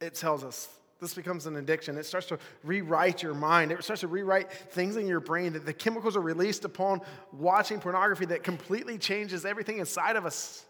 it 0.00 0.16
tells 0.16 0.42
us 0.42 0.68
this 1.00 1.14
becomes 1.14 1.46
an 1.46 1.54
addiction. 1.54 1.96
It 1.96 2.06
starts 2.06 2.26
to 2.26 2.40
rewrite 2.64 3.22
your 3.22 3.34
mind. 3.34 3.70
It 3.70 3.84
starts 3.84 4.00
to 4.00 4.08
rewrite 4.08 4.50
things 4.50 4.96
in 4.96 5.06
your 5.06 5.20
brain 5.20 5.52
that 5.52 5.64
the 5.64 5.72
chemicals 5.72 6.16
are 6.16 6.20
released 6.20 6.64
upon 6.64 7.02
watching 7.32 7.78
pornography 7.78 8.24
that 8.24 8.42
completely 8.42 8.98
changes 8.98 9.44
everything 9.44 9.78
inside 9.78 10.16
of 10.16 10.26
us. 10.26 10.64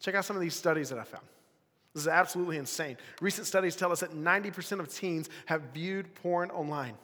Check 0.00 0.16
out 0.16 0.24
some 0.24 0.34
of 0.34 0.42
these 0.42 0.56
studies 0.56 0.88
that 0.88 0.98
I 0.98 1.04
found. 1.04 1.26
This 1.92 2.02
is 2.02 2.08
absolutely 2.08 2.56
insane. 2.56 2.96
Recent 3.20 3.46
studies 3.46 3.76
tell 3.76 3.92
us 3.92 4.00
that 4.00 4.10
90% 4.10 4.80
of 4.80 4.92
teens 4.92 5.30
have 5.46 5.62
viewed 5.72 6.12
porn 6.16 6.50
online. 6.50 6.94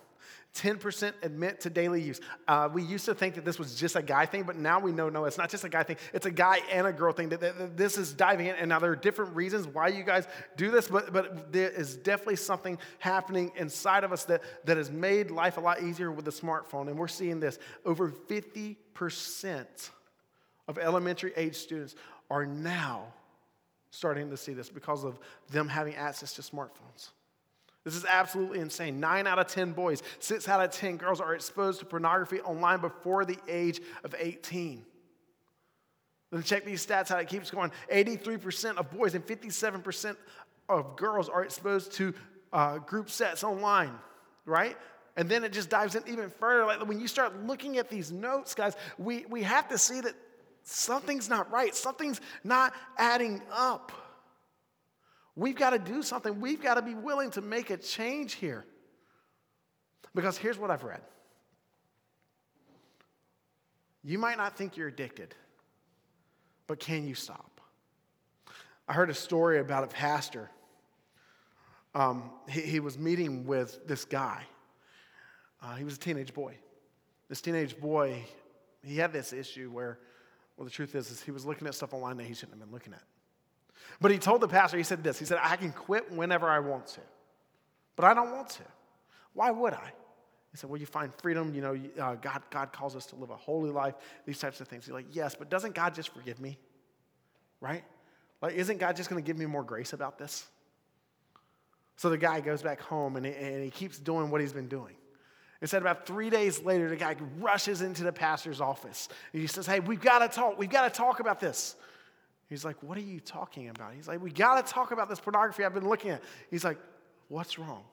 10% 0.54 1.12
admit 1.22 1.60
to 1.60 1.70
daily 1.70 2.02
use. 2.02 2.20
Uh, 2.48 2.68
we 2.72 2.82
used 2.82 3.04
to 3.04 3.14
think 3.14 3.36
that 3.36 3.44
this 3.44 3.58
was 3.58 3.74
just 3.76 3.94
a 3.94 4.02
guy 4.02 4.26
thing, 4.26 4.42
but 4.42 4.56
now 4.56 4.80
we 4.80 4.92
know 4.92 5.08
no, 5.08 5.24
it's 5.24 5.38
not 5.38 5.48
just 5.48 5.64
a 5.64 5.68
guy 5.68 5.82
thing. 5.82 5.96
It's 6.12 6.26
a 6.26 6.30
guy 6.30 6.60
and 6.70 6.86
a 6.86 6.92
girl 6.92 7.12
thing. 7.12 7.28
That, 7.28 7.40
that, 7.40 7.58
that 7.58 7.76
this 7.76 7.96
is 7.96 8.12
diving 8.12 8.46
in, 8.46 8.56
and 8.56 8.68
now 8.68 8.78
there 8.78 8.90
are 8.90 8.96
different 8.96 9.34
reasons 9.36 9.66
why 9.68 9.88
you 9.88 10.02
guys 10.02 10.26
do 10.56 10.70
this, 10.70 10.88
but, 10.88 11.12
but 11.12 11.52
there 11.52 11.70
is 11.70 11.96
definitely 11.96 12.36
something 12.36 12.78
happening 12.98 13.52
inside 13.56 14.02
of 14.02 14.12
us 14.12 14.24
that, 14.24 14.42
that 14.64 14.76
has 14.76 14.90
made 14.90 15.30
life 15.30 15.56
a 15.56 15.60
lot 15.60 15.82
easier 15.82 16.10
with 16.10 16.24
the 16.24 16.32
smartphone. 16.32 16.88
And 16.88 16.98
we're 16.98 17.08
seeing 17.08 17.38
this 17.38 17.58
over 17.84 18.10
50% 18.10 19.90
of 20.68 20.78
elementary 20.78 21.32
age 21.36 21.56
students 21.56 21.94
are 22.30 22.44
now 22.44 23.12
starting 23.90 24.30
to 24.30 24.36
see 24.36 24.52
this 24.52 24.68
because 24.68 25.04
of 25.04 25.18
them 25.50 25.68
having 25.68 25.94
access 25.94 26.34
to 26.34 26.42
smartphones. 26.42 27.10
This 27.84 27.94
is 27.94 28.04
absolutely 28.04 28.60
insane. 28.60 29.00
Nine 29.00 29.26
out 29.26 29.38
of 29.38 29.46
10 29.46 29.72
boys, 29.72 30.02
six 30.18 30.48
out 30.48 30.62
of 30.62 30.70
10 30.70 30.96
girls 30.98 31.20
are 31.20 31.34
exposed 31.34 31.80
to 31.80 31.86
pornography 31.86 32.40
online 32.40 32.80
before 32.80 33.24
the 33.24 33.38
age 33.48 33.80
of 34.04 34.14
18. 34.18 34.84
Then 36.30 36.42
check 36.42 36.64
these 36.64 36.84
stats 36.86 37.08
how 37.08 37.16
it 37.16 37.28
keeps 37.28 37.50
going. 37.50 37.72
83% 37.92 38.76
of 38.76 38.90
boys 38.90 39.14
and 39.14 39.26
57% 39.26 40.16
of 40.68 40.96
girls 40.96 41.28
are 41.28 41.42
exposed 41.42 41.92
to 41.92 42.14
uh, 42.52 42.78
group 42.78 43.10
sets 43.10 43.42
online, 43.42 43.94
right? 44.44 44.76
And 45.16 45.28
then 45.28 45.42
it 45.42 45.52
just 45.52 45.70
dives 45.70 45.96
in 45.96 46.02
even 46.06 46.30
further. 46.30 46.66
Like 46.66 46.86
when 46.86 47.00
you 47.00 47.08
start 47.08 47.44
looking 47.44 47.78
at 47.78 47.88
these 47.88 48.12
notes, 48.12 48.54
guys, 48.54 48.76
we, 48.98 49.24
we 49.28 49.42
have 49.42 49.68
to 49.70 49.78
see 49.78 50.00
that 50.02 50.14
something's 50.62 51.28
not 51.28 51.50
right, 51.50 51.74
something's 51.74 52.20
not 52.44 52.74
adding 52.96 53.42
up. 53.50 53.92
We've 55.40 55.56
got 55.56 55.70
to 55.70 55.78
do 55.78 56.02
something. 56.02 56.38
We've 56.38 56.62
got 56.62 56.74
to 56.74 56.82
be 56.82 56.92
willing 56.92 57.30
to 57.30 57.40
make 57.40 57.70
a 57.70 57.78
change 57.78 58.34
here. 58.34 58.66
Because 60.14 60.36
here's 60.36 60.58
what 60.58 60.70
I've 60.70 60.84
read 60.84 61.00
you 64.04 64.18
might 64.18 64.36
not 64.36 64.58
think 64.58 64.76
you're 64.76 64.88
addicted, 64.88 65.34
but 66.66 66.78
can 66.78 67.08
you 67.08 67.14
stop? 67.14 67.62
I 68.86 68.92
heard 68.92 69.08
a 69.08 69.14
story 69.14 69.60
about 69.60 69.82
a 69.82 69.86
pastor. 69.86 70.50
Um, 71.94 72.30
he, 72.46 72.60
he, 72.60 72.80
was 72.80 72.98
meeting 72.98 73.46
with 73.46 73.86
this 73.86 74.04
guy. 74.04 74.42
Uh, 75.62 75.74
he 75.74 75.84
was 75.84 75.96
a 75.96 75.98
teenage 75.98 76.34
boy. 76.34 76.54
This 77.30 77.40
teenage 77.40 77.80
boy, 77.80 78.22
he 78.84 78.96
had 78.96 79.10
this 79.10 79.32
issue 79.32 79.70
where, 79.70 80.00
well, 80.58 80.66
the 80.66 80.70
truth 80.70 80.94
is, 80.94 81.10
is 81.10 81.22
he 81.22 81.30
was 81.30 81.46
looking 81.46 81.66
at 81.66 81.74
stuff 81.74 81.94
online 81.94 82.18
that 82.18 82.24
he 82.24 82.34
shouldn't 82.34 82.52
have 82.52 82.60
been 82.60 82.72
looking 82.72 82.92
at. 82.92 83.02
But 84.00 84.10
he 84.10 84.18
told 84.18 84.40
the 84.40 84.48
pastor, 84.48 84.76
he 84.76 84.82
said 84.82 85.02
this 85.02 85.18
He 85.18 85.24
said, 85.24 85.38
I 85.42 85.56
can 85.56 85.72
quit 85.72 86.12
whenever 86.12 86.48
I 86.48 86.58
want 86.58 86.86
to, 86.88 87.00
but 87.96 88.04
I 88.04 88.14
don't 88.14 88.32
want 88.32 88.50
to. 88.50 88.62
Why 89.32 89.50
would 89.50 89.72
I? 89.72 89.92
He 90.50 90.56
said, 90.56 90.68
Well, 90.68 90.80
you 90.80 90.86
find 90.86 91.14
freedom. 91.14 91.54
You 91.54 91.60
know, 91.60 91.78
uh, 91.98 92.14
God, 92.16 92.42
God 92.50 92.72
calls 92.72 92.96
us 92.96 93.06
to 93.06 93.16
live 93.16 93.30
a 93.30 93.36
holy 93.36 93.70
life, 93.70 93.94
these 94.26 94.38
types 94.38 94.60
of 94.60 94.68
things. 94.68 94.84
He's 94.84 94.94
like, 94.94 95.06
Yes, 95.12 95.34
but 95.38 95.48
doesn't 95.48 95.74
God 95.74 95.94
just 95.94 96.12
forgive 96.12 96.40
me? 96.40 96.58
Right? 97.60 97.84
Like, 98.42 98.54
isn't 98.54 98.78
God 98.78 98.96
just 98.96 99.10
going 99.10 99.22
to 99.22 99.26
give 99.26 99.38
me 99.38 99.46
more 99.46 99.62
grace 99.62 99.92
about 99.92 100.18
this? 100.18 100.46
So 101.96 102.08
the 102.08 102.18
guy 102.18 102.40
goes 102.40 102.62
back 102.62 102.80
home 102.80 103.16
and 103.16 103.26
he, 103.26 103.32
and 103.32 103.62
he 103.62 103.70
keeps 103.70 103.98
doing 103.98 104.30
what 104.30 104.40
he's 104.40 104.54
been 104.54 104.68
doing. 104.68 104.94
It 105.60 105.68
said 105.68 105.82
about 105.82 106.06
three 106.06 106.30
days 106.30 106.62
later, 106.62 106.88
the 106.88 106.96
guy 106.96 107.16
rushes 107.38 107.82
into 107.82 108.02
the 108.02 108.12
pastor's 108.12 108.62
office. 108.62 109.08
And 109.32 109.42
he 109.42 109.46
says, 109.46 109.66
Hey, 109.66 109.80
we've 109.80 110.00
got 110.00 110.20
to 110.20 110.28
talk. 110.28 110.58
We've 110.58 110.70
got 110.70 110.92
to 110.92 110.96
talk 110.96 111.20
about 111.20 111.38
this. 111.38 111.76
He's 112.50 112.64
like, 112.64 112.82
What 112.82 112.98
are 112.98 113.02
you 113.02 113.20
talking 113.20 113.68
about? 113.68 113.94
He's 113.94 114.08
like, 114.08 114.20
We 114.20 114.30
got 114.30 114.64
to 114.64 114.70
talk 114.70 114.90
about 114.90 115.08
this 115.08 115.20
pornography 115.20 115.64
I've 115.64 115.72
been 115.72 115.88
looking 115.88 116.10
at. 116.10 116.22
He's 116.50 116.64
like, 116.64 116.78
What's 117.28 117.58
wrong? 117.58 117.84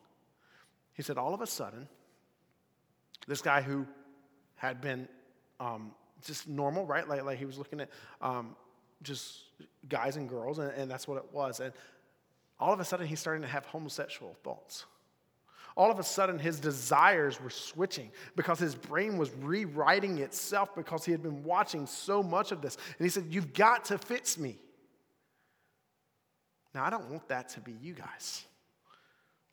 He 0.93 1.04
said, 1.04 1.17
All 1.17 1.34
of 1.34 1.41
a 1.41 1.48
sudden, 1.48 1.88
this 3.28 3.41
guy 3.41 3.62
who 3.62 3.86
had 4.56 4.82
been 4.82 5.08
um, 5.60 5.91
just 6.26 6.48
normal, 6.48 6.86
right? 6.86 7.08
Like, 7.08 7.24
like 7.24 7.38
he 7.38 7.46
was 7.46 7.60
looking 7.60 7.80
at 7.80 7.89
um, 8.20 8.56
just 9.04 9.43
guys 9.88 10.17
and 10.17 10.28
girls, 10.28 10.58
and, 10.58 10.72
and 10.72 10.89
that's 10.89 11.08
what 11.08 11.17
it 11.17 11.26
was. 11.32 11.60
And 11.60 11.72
all 12.60 12.74
of 12.74 12.80
a 12.80 12.86
sudden, 12.86 13.06
he's 13.06 13.20
starting 13.20 13.43
to 13.43 13.48
have 13.48 13.65
homosexual 13.65 14.36
thoughts 14.43 14.86
all 15.78 15.92
of 15.92 16.00
a 16.00 16.04
sudden 16.04 16.40
his 16.40 16.60
desires 16.60 17.40
were 17.40 17.52
switching 17.52 18.12
because 18.36 18.58
his 18.58 18.74
brain 18.74 19.18
was 19.18 19.30
rewriting 19.36 20.18
itself 20.18 20.76
because 20.76 21.06
he 21.06 21.12
had 21.12 21.22
been 21.22 21.44
watching 21.44 21.86
so 21.86 22.24
much 22.24 22.52
of 22.52 22.62
this. 22.62 22.76
And 22.98 23.06
he 23.06 23.10
said, 23.10 23.26
You've 23.30 23.54
got 23.54 23.86
to 23.86 23.98
fix 24.00 24.38
me. 24.40 24.58
Now, 26.74 26.84
I 26.84 26.90
don't 26.90 27.10
want 27.10 27.28
that 27.30 27.50
to 27.50 27.62
be 27.62 27.74
you 27.80 27.94
guys. 27.94 28.44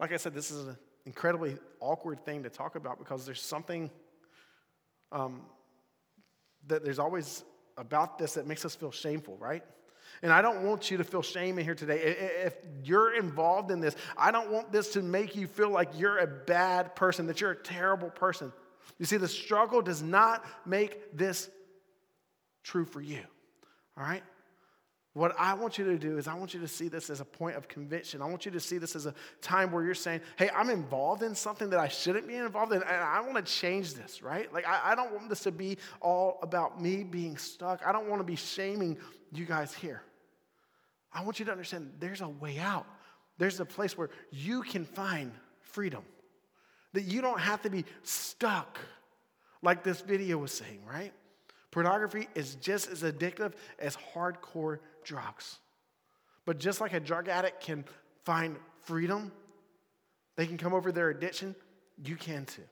Like 0.00 0.12
I 0.12 0.16
said, 0.16 0.34
this 0.34 0.50
is 0.50 0.66
an 0.66 0.76
incredibly 1.04 1.56
awkward 1.78 2.24
thing 2.24 2.42
to 2.42 2.50
talk 2.50 2.74
about 2.74 2.98
because 2.98 3.26
there's 3.26 3.42
something 3.42 3.90
um, 5.12 5.42
that 6.66 6.84
there's 6.84 6.98
always 6.98 7.44
about 7.76 8.18
this 8.18 8.34
that 8.34 8.46
makes 8.46 8.64
us 8.64 8.74
feel 8.74 8.90
shameful, 8.90 9.37
right? 9.37 9.62
And 10.22 10.33
I 10.33 10.42
don't 10.42 10.62
want 10.62 10.90
you 10.90 10.96
to 10.98 11.05
feel 11.05 11.22
shame 11.22 11.59
in 11.59 11.64
here 11.64 11.74
today. 11.74 12.16
If 12.44 12.55
you're 12.83 13.14
involved 13.14 13.70
in 13.70 13.81
this, 13.81 13.96
I 14.16 14.31
don't 14.31 14.50
want 14.50 14.72
this 14.72 14.92
to 14.94 15.03
make 15.03 15.37
you 15.37 15.46
feel 15.46 15.70
like 15.70 15.90
you're 15.98 16.18
a 16.18 16.27
bad 16.27 16.94
person, 16.96 17.27
that 17.27 17.40
you're 17.40 17.50
a 17.50 17.62
terrible 17.62 18.11
person. 18.11 18.53
You 18.98 19.07
see, 19.07 19.16
the 19.16 19.29
struggle 19.29 19.83
does 19.83 20.03
not 20.03 20.44
make 20.64 21.16
this 21.16 21.50
true 22.62 22.85
for 22.85 23.00
you. 23.00 23.20
All 23.96 24.05
right? 24.05 24.22
What 25.14 25.33
I 25.38 25.55
want 25.55 25.79
you 25.79 25.85
to 25.85 25.96
do 25.96 26.18
is, 26.18 26.27
I 26.27 26.35
want 26.35 26.55
you 26.55 26.61
to 26.61 26.66
see 26.66 26.88
this 26.88 27.09
as 27.09 27.20
a 27.20 27.24
point 27.24 27.57
of 27.57 27.68
conviction. 27.68 28.20
I 28.20 28.27
want 28.27 28.44
you 28.44 28.50
to 28.50 28.59
see 28.59 28.79
this 28.79 28.96
as 28.96 29.07
a 29.07 29.14
time 29.40 29.70
where 29.70 29.85
you're 29.85 29.94
saying, 29.94 30.20
hey, 30.37 30.50
I'm 30.53 30.70
involved 30.70 31.22
in 31.22 31.37
something 31.37 31.70
that 31.70 31.79
I 31.79 31.87
shouldn't 31.87 32.27
be 32.27 32.35
involved 32.35 32.72
in, 32.72 32.83
and 32.83 32.90
I 32.90 33.20
want 33.20 33.37
to 33.37 33.53
change 33.53 33.94
this, 33.94 34.22
right? 34.22 34.53
Like, 34.53 34.66
I, 34.66 34.90
I 34.90 34.94
don't 34.96 35.12
want 35.12 35.29
this 35.29 35.44
to 35.44 35.53
be 35.53 35.79
all 36.00 36.40
about 36.42 36.83
me 36.83 37.05
being 37.05 37.37
stuck. 37.37 37.87
I 37.87 37.92
don't 37.92 38.09
want 38.09 38.20
to 38.20 38.24
be 38.24 38.35
shaming 38.35 38.98
you 39.33 39.44
guys 39.44 39.72
here. 39.72 40.03
I 41.12 41.22
want 41.22 41.38
you 41.38 41.44
to 41.44 41.53
understand 41.53 41.92
there's 42.00 42.20
a 42.20 42.29
way 42.29 42.59
out. 42.59 42.87
There's 43.38 43.61
a 43.61 43.64
place 43.64 43.96
where 43.96 44.11
you 44.33 44.62
can 44.62 44.85
find 44.85 45.31
freedom. 45.61 46.03
That 46.92 47.03
you 47.03 47.22
don't 47.22 47.40
have 47.40 47.62
to 47.62 47.70
be 47.70 47.85
stuck, 48.03 48.79
like 49.62 49.85
this 49.85 50.00
video 50.00 50.38
was 50.38 50.50
saying, 50.50 50.81
right? 50.85 51.12
Pornography 51.70 52.29
is 52.35 52.57
just 52.57 52.90
as 52.90 53.03
addictive 53.03 53.53
as 53.79 53.96
hardcore 54.14 54.79
drugs. 55.04 55.58
But 56.46 56.58
just 56.58 56.80
like 56.80 56.92
a 56.92 57.00
drug 57.00 57.28
addict 57.28 57.62
can 57.62 57.84
find 58.24 58.56
freedom, 58.84 59.32
they 60.36 60.46
can 60.46 60.58
come 60.58 60.74
over 60.74 60.92
their 60.92 61.10
addiction, 61.10 61.54
you 62.04 62.16
can 62.16 62.44
too. 62.44 62.62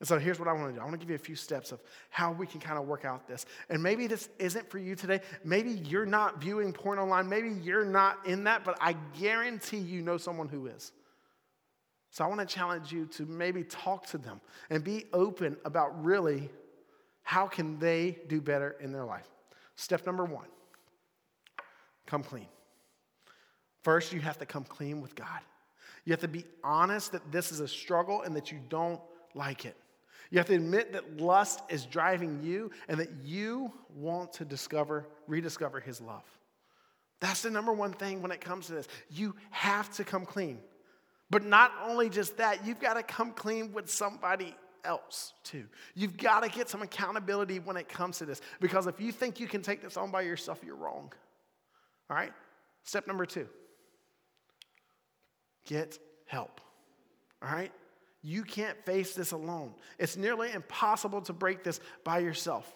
And 0.00 0.08
so 0.08 0.18
here's 0.18 0.38
what 0.38 0.48
I 0.48 0.54
want 0.54 0.68
to 0.68 0.74
do 0.74 0.80
I 0.80 0.84
want 0.84 0.94
to 0.94 0.98
give 0.98 1.10
you 1.10 1.14
a 1.14 1.18
few 1.18 1.36
steps 1.36 1.72
of 1.72 1.80
how 2.08 2.32
we 2.32 2.46
can 2.46 2.58
kind 2.58 2.78
of 2.78 2.86
work 2.86 3.04
out 3.04 3.28
this. 3.28 3.44
And 3.68 3.82
maybe 3.82 4.06
this 4.06 4.30
isn't 4.38 4.68
for 4.70 4.78
you 4.78 4.96
today. 4.96 5.20
Maybe 5.44 5.72
you're 5.72 6.06
not 6.06 6.40
viewing 6.40 6.72
porn 6.72 6.98
online. 6.98 7.28
Maybe 7.28 7.50
you're 7.50 7.84
not 7.84 8.26
in 8.26 8.44
that, 8.44 8.64
but 8.64 8.78
I 8.80 8.94
guarantee 9.18 9.78
you 9.78 10.00
know 10.00 10.16
someone 10.16 10.48
who 10.48 10.66
is. 10.66 10.92
So 12.10 12.24
I 12.24 12.28
want 12.28 12.40
to 12.40 12.46
challenge 12.46 12.90
you 12.90 13.06
to 13.06 13.26
maybe 13.26 13.62
talk 13.62 14.06
to 14.06 14.18
them 14.18 14.40
and 14.70 14.82
be 14.82 15.04
open 15.12 15.56
about 15.64 16.02
really 16.02 16.50
how 17.22 17.46
can 17.46 17.78
they 17.78 18.18
do 18.26 18.40
better 18.40 18.76
in 18.80 18.92
their 18.92 19.04
life. 19.04 19.28
Step 19.76 20.04
number 20.06 20.24
1. 20.24 20.44
Come 22.06 22.22
clean. 22.22 22.46
First, 23.82 24.12
you 24.12 24.20
have 24.20 24.38
to 24.38 24.46
come 24.46 24.64
clean 24.64 25.00
with 25.00 25.14
God. 25.14 25.40
You 26.04 26.12
have 26.12 26.20
to 26.20 26.28
be 26.28 26.44
honest 26.64 27.12
that 27.12 27.30
this 27.32 27.52
is 27.52 27.60
a 27.60 27.68
struggle 27.68 28.22
and 28.22 28.34
that 28.36 28.50
you 28.50 28.58
don't 28.68 29.00
like 29.34 29.64
it. 29.64 29.76
You 30.30 30.38
have 30.38 30.46
to 30.46 30.54
admit 30.54 30.92
that 30.92 31.18
lust 31.18 31.60
is 31.68 31.86
driving 31.86 32.40
you 32.42 32.70
and 32.88 32.98
that 33.00 33.10
you 33.24 33.72
want 33.94 34.32
to 34.34 34.44
discover, 34.44 35.06
rediscover 35.26 35.80
his 35.80 36.00
love. 36.00 36.24
That's 37.20 37.42
the 37.42 37.50
number 37.50 37.72
one 37.72 37.92
thing 37.92 38.22
when 38.22 38.30
it 38.30 38.40
comes 38.40 38.66
to 38.66 38.72
this. 38.72 38.88
You 39.10 39.34
have 39.50 39.92
to 39.96 40.04
come 40.04 40.24
clean. 40.24 40.58
But 41.30 41.44
not 41.44 41.72
only 41.84 42.08
just 42.08 42.36
that, 42.38 42.66
you've 42.66 42.80
got 42.80 42.94
to 42.94 43.02
come 43.02 43.32
clean 43.32 43.72
with 43.72 43.90
somebody 43.90 44.54
else 44.84 45.34
too. 45.44 45.66
You've 45.94 46.16
got 46.16 46.42
to 46.42 46.48
get 46.48 46.68
some 46.68 46.82
accountability 46.82 47.58
when 47.58 47.76
it 47.76 47.88
comes 47.88 48.18
to 48.18 48.24
this. 48.24 48.40
Because 48.60 48.86
if 48.86 49.00
you 49.00 49.12
think 49.12 49.38
you 49.38 49.46
can 49.46 49.62
take 49.62 49.82
this 49.82 49.96
on 49.96 50.10
by 50.10 50.22
yourself, 50.22 50.60
you're 50.64 50.76
wrong. 50.76 51.12
All 52.10 52.16
right? 52.16 52.32
Step 52.82 53.06
number 53.06 53.24
two 53.24 53.48
get 55.66 55.98
help. 56.26 56.60
All 57.42 57.50
right? 57.50 57.72
You 58.22 58.42
can't 58.42 58.76
face 58.84 59.14
this 59.14 59.32
alone. 59.32 59.74
It's 59.98 60.16
nearly 60.16 60.50
impossible 60.52 61.22
to 61.22 61.32
break 61.32 61.62
this 61.62 61.80
by 62.04 62.18
yourself. 62.18 62.70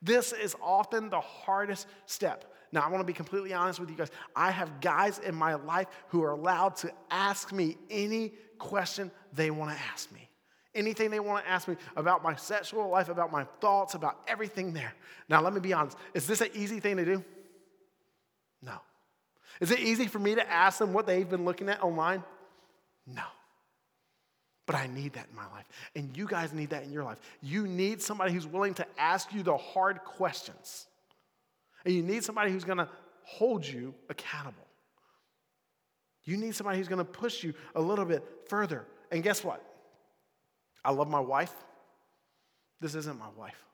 This 0.00 0.32
is 0.32 0.54
often 0.62 1.10
the 1.10 1.20
hardest 1.20 1.86
step. 2.06 2.52
Now, 2.72 2.82
I 2.82 2.88
want 2.88 3.00
to 3.00 3.06
be 3.06 3.12
completely 3.12 3.52
honest 3.52 3.80
with 3.80 3.90
you 3.90 3.96
guys. 3.96 4.10
I 4.34 4.50
have 4.50 4.80
guys 4.80 5.18
in 5.18 5.34
my 5.34 5.54
life 5.54 5.86
who 6.08 6.22
are 6.22 6.30
allowed 6.30 6.76
to 6.76 6.92
ask 7.10 7.52
me 7.52 7.76
any 7.90 8.32
question 8.58 9.10
they 9.32 9.50
want 9.50 9.76
to 9.76 9.82
ask 9.92 10.12
me. 10.12 10.28
Anything 10.74 11.10
they 11.10 11.20
want 11.20 11.44
to 11.44 11.50
ask 11.50 11.68
me 11.68 11.76
about 11.96 12.22
my 12.22 12.36
sexual 12.36 12.88
life, 12.88 13.08
about 13.08 13.32
my 13.32 13.44
thoughts, 13.60 13.94
about 13.94 14.20
everything 14.28 14.72
there. 14.72 14.94
Now, 15.28 15.42
let 15.42 15.52
me 15.52 15.60
be 15.60 15.72
honest. 15.72 15.96
Is 16.14 16.26
this 16.26 16.40
an 16.40 16.48
easy 16.54 16.80
thing 16.80 16.96
to 16.96 17.04
do? 17.04 17.24
Is 19.60 19.70
it 19.70 19.80
easy 19.80 20.06
for 20.06 20.18
me 20.18 20.34
to 20.34 20.50
ask 20.50 20.78
them 20.78 20.92
what 20.92 21.06
they've 21.06 21.28
been 21.28 21.44
looking 21.44 21.68
at 21.68 21.82
online? 21.82 22.22
No. 23.06 23.22
But 24.66 24.76
I 24.76 24.88
need 24.88 25.12
that 25.14 25.28
in 25.30 25.36
my 25.36 25.46
life. 25.52 25.66
And 25.94 26.16
you 26.16 26.26
guys 26.26 26.52
need 26.52 26.70
that 26.70 26.82
in 26.82 26.92
your 26.92 27.04
life. 27.04 27.18
You 27.40 27.66
need 27.66 28.02
somebody 28.02 28.32
who's 28.32 28.46
willing 28.46 28.74
to 28.74 28.86
ask 28.98 29.32
you 29.32 29.42
the 29.42 29.56
hard 29.56 30.02
questions. 30.04 30.86
And 31.84 31.94
you 31.94 32.02
need 32.02 32.24
somebody 32.24 32.50
who's 32.50 32.64
going 32.64 32.78
to 32.78 32.88
hold 33.22 33.64
you 33.64 33.94
accountable. 34.10 34.66
You 36.24 36.36
need 36.36 36.54
somebody 36.54 36.78
who's 36.78 36.88
going 36.88 36.98
to 36.98 37.04
push 37.04 37.44
you 37.44 37.54
a 37.76 37.80
little 37.80 38.04
bit 38.04 38.24
further. 38.48 38.84
And 39.12 39.22
guess 39.22 39.44
what? 39.44 39.62
I 40.84 40.90
love 40.90 41.08
my 41.08 41.20
wife. 41.20 41.52
This 42.80 42.94
isn't 42.94 43.18
my 43.18 43.28
wife, 43.36 43.64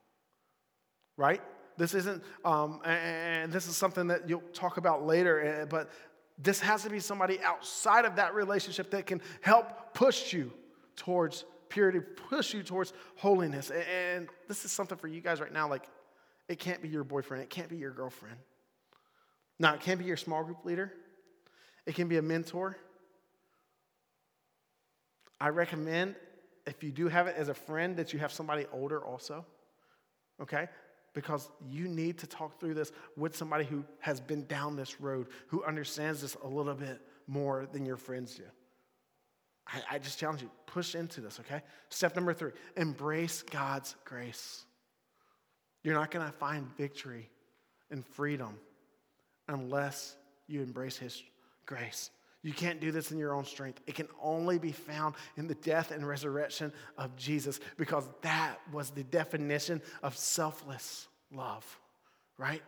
right? 1.17 1.41
This 1.77 1.95
isn't, 1.95 2.23
um, 2.45 2.81
and 2.85 3.53
this 3.53 3.67
is 3.67 3.77
something 3.77 4.07
that 4.09 4.29
you'll 4.29 4.43
talk 4.53 4.77
about 4.77 5.07
later, 5.07 5.41
eh, 5.41 5.65
but 5.65 5.91
this 6.39 6.61
has 6.61 6.83
to 6.83 6.91
be 6.91 7.01
somebody 7.01 7.41
outside 7.41 8.05
of 8.05 8.17
that 8.17 8.35
relationship 8.35 8.91
that 8.91 9.07
can 9.07 9.21
help 9.41 9.95
push 9.95 10.33
you 10.33 10.53
towards 10.97 11.45
purity, 11.69 12.01
push 12.01 12.53
you 12.53 12.63
towards 12.63 12.93
holiness. 13.17 13.71
And 13.71 14.29
this 14.49 14.65
is 14.65 14.73
something 14.73 14.99
for 14.99 15.09
you 15.09 15.21
guys 15.21 15.41
right 15.41 15.53
now. 15.53 15.69
Like, 15.69 15.87
it 16.49 16.59
can't 16.59 16.83
be 16.83 16.89
your 16.89 17.05
boyfriend, 17.05 17.43
it 17.43 17.51
can't 17.51 17.69
be 17.69 17.77
your 17.77 17.93
girlfriend. 17.93 18.37
Now, 19.59 19.75
it 19.75 19.81
can't 19.81 19.99
be 19.99 20.05
your 20.05 20.17
small 20.17 20.45
group 20.45 20.65
leader, 20.65 20.93
it 21.87 21.95
can 21.95 22.09
be 22.09 22.17
a 22.19 22.23
mentor. 22.23 22.77
I 25.41 25.49
recommend, 25.49 26.15
if 26.67 26.85
you 26.85 26.93
do 26.93 27.09
have 27.09 27.27
it 27.27 27.35
as 27.37 27.49
a 27.49 27.55
friend, 27.55 27.97
that 27.97 28.13
you 28.13 28.21
have 28.21 28.33
somebody 28.33 28.67
older 28.73 29.05
also, 29.05 29.45
okay? 30.41 30.69
Because 31.15 31.51
you 31.69 31.89
need 31.89 32.19
to 32.19 32.27
talk 32.27 32.59
through 32.59 32.75
this 32.75 32.93
with 33.17 33.37
somebody 33.37 33.65
who 33.65 33.85
has 34.01 34.21
been 34.21 34.47
down 34.47 34.77
this 34.77 35.01
road, 35.01 35.27
who 35.49 35.63
understands 35.65 36.23
this 36.23 36.37
a 36.43 36.49
little 36.49 36.75
bit 36.75 37.01
more 37.27 37.67
than 37.71 37.85
your 37.85 37.97
friends 37.97 38.35
do. 38.35 38.45
I, 39.67 39.83
I 39.93 39.99
just 39.99 40.19
challenge 40.19 40.43
you, 40.43 40.51
push 40.67 40.95
into 40.95 41.21
this, 41.21 41.39
okay? 41.41 41.63
Step 41.89 42.17
number 42.17 42.33
three 42.33 42.53
embrace 42.77 43.43
God's 43.43 43.95
grace. 44.05 44.65
You're 45.83 45.95
not 45.95 46.11
going 46.11 46.25
to 46.25 46.33
find 46.33 46.67
victory 46.77 47.29
and 47.91 48.07
freedom 48.07 48.59
unless 49.49 50.17
you 50.47 50.63
embrace 50.63 50.97
His 50.97 51.23
grace. 51.67 52.11
You 52.43 52.53
can't 52.53 52.81
do 52.81 52.91
this 52.91 53.13
in 53.13 53.19
your 53.19 53.35
own 53.35 53.45
strength. 53.45 53.81
It 53.87 53.95
can 53.95 54.09
only 54.21 54.59
be 54.59 54.73
found 54.73 55.15
in 55.37 55.47
the 55.47 55.55
death 55.55 55.93
and 55.93 56.07
resurrection 56.07 56.73
of 56.99 57.15
Jesus 57.17 57.61
because 57.77 58.05
that 58.23 58.59
was 58.73 58.91
the 58.91 59.05
definition 59.05 59.81
of 60.03 60.17
selfless 60.17 61.07
love, 61.31 61.65
right? 62.39 62.63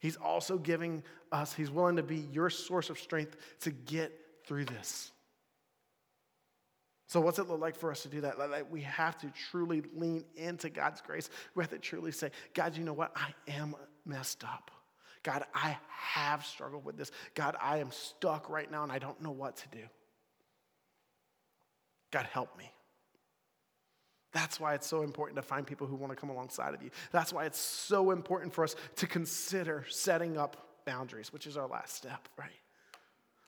He's 0.00 0.16
also 0.16 0.58
giving 0.58 1.02
us, 1.32 1.54
He's 1.54 1.70
willing 1.70 1.96
to 1.96 2.02
be 2.02 2.26
your 2.32 2.50
source 2.50 2.90
of 2.90 2.98
strength 2.98 3.36
to 3.60 3.70
get 3.70 4.12
through 4.46 4.66
this. 4.66 5.12
So, 7.06 7.20
what's 7.20 7.38
it 7.38 7.48
look 7.48 7.60
like 7.60 7.76
for 7.76 7.90
us 7.90 8.02
to 8.02 8.08
do 8.08 8.20
that? 8.20 8.38
Like, 8.38 8.70
we 8.70 8.82
have 8.82 9.18
to 9.18 9.32
truly 9.50 9.82
lean 9.94 10.24
into 10.36 10.70
God's 10.70 11.00
grace. 11.00 11.28
We 11.54 11.62
have 11.62 11.70
to 11.70 11.78
truly 11.78 12.12
say, 12.12 12.30
God, 12.54 12.76
you 12.76 12.84
know 12.84 12.92
what? 12.92 13.12
I 13.16 13.34
am 13.50 13.74
messed 14.04 14.44
up. 14.44 14.70
God, 15.22 15.44
I 15.54 15.76
have 15.88 16.44
struggled 16.44 16.84
with 16.84 16.96
this. 16.96 17.10
God, 17.34 17.56
I 17.60 17.78
am 17.78 17.90
stuck 17.90 18.48
right 18.48 18.70
now 18.70 18.82
and 18.82 18.92
I 18.92 18.98
don't 18.98 19.20
know 19.22 19.30
what 19.30 19.56
to 19.58 19.68
do. 19.68 19.84
God, 22.10 22.26
help 22.32 22.56
me. 22.58 22.70
That's 24.32 24.60
why 24.60 24.74
it's 24.74 24.86
so 24.86 25.02
important 25.02 25.36
to 25.36 25.42
find 25.42 25.66
people 25.66 25.86
who 25.86 25.96
want 25.96 26.12
to 26.12 26.16
come 26.16 26.30
alongside 26.30 26.74
of 26.74 26.82
you. 26.82 26.90
That's 27.10 27.32
why 27.32 27.46
it's 27.46 27.58
so 27.58 28.12
important 28.12 28.54
for 28.54 28.64
us 28.64 28.76
to 28.96 29.06
consider 29.06 29.84
setting 29.88 30.38
up 30.38 30.56
boundaries, 30.86 31.32
which 31.32 31.46
is 31.46 31.56
our 31.56 31.66
last 31.66 31.96
step, 31.96 32.28
right? 32.38 32.50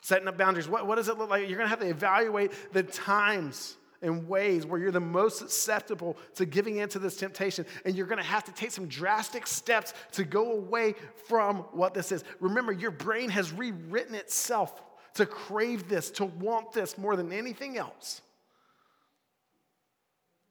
Setting 0.01 0.27
up 0.27 0.37
boundaries. 0.37 0.69
What, 0.69 0.87
what 0.87 0.97
does 0.97 1.09
it 1.09 1.19
look 1.19 1.31
like? 1.31 1.49
You're 1.49 1.59
going 1.59 1.67
to 1.67 1.71
have 1.71 1.81
to 1.81 1.89
evaluate 1.89 2.53
the 2.73 2.83
times 2.83 3.77
and 4.03 4.29
ways 4.29 4.67
where 4.67 4.81
you're 4.81 4.91
the 4.91 5.01
most 5.01 5.39
susceptible 5.39 6.17
to 6.35 6.45
giving 6.45 6.79
into 6.79 6.99
this 6.99 7.17
temptation. 7.17 7.65
And 7.85 7.95
you're 7.95 8.07
going 8.07 8.21
to 8.21 8.25
have 8.25 8.45
to 8.45 8.53
take 8.53 8.73
some 8.73 8.89
drastic 8.89 9.47
steps 9.47 9.95
to 10.13 10.25
go 10.25 10.53
away 10.53 10.95
from 11.29 11.59
what 11.73 11.95
this 11.95 12.13
is. 12.13 12.25
Remember, 12.41 12.73
your 12.73 12.91
brain 12.91 13.31
has 13.31 13.53
rewritten 13.53 14.15
itself 14.15 14.83
to 15.15 15.27
crave 15.27 15.89
this, 15.89 16.11
to 16.11 16.25
want 16.25 16.73
this 16.73 16.99
more 16.99 17.17
than 17.17 17.33
anything 17.33 17.79
else. 17.79 18.23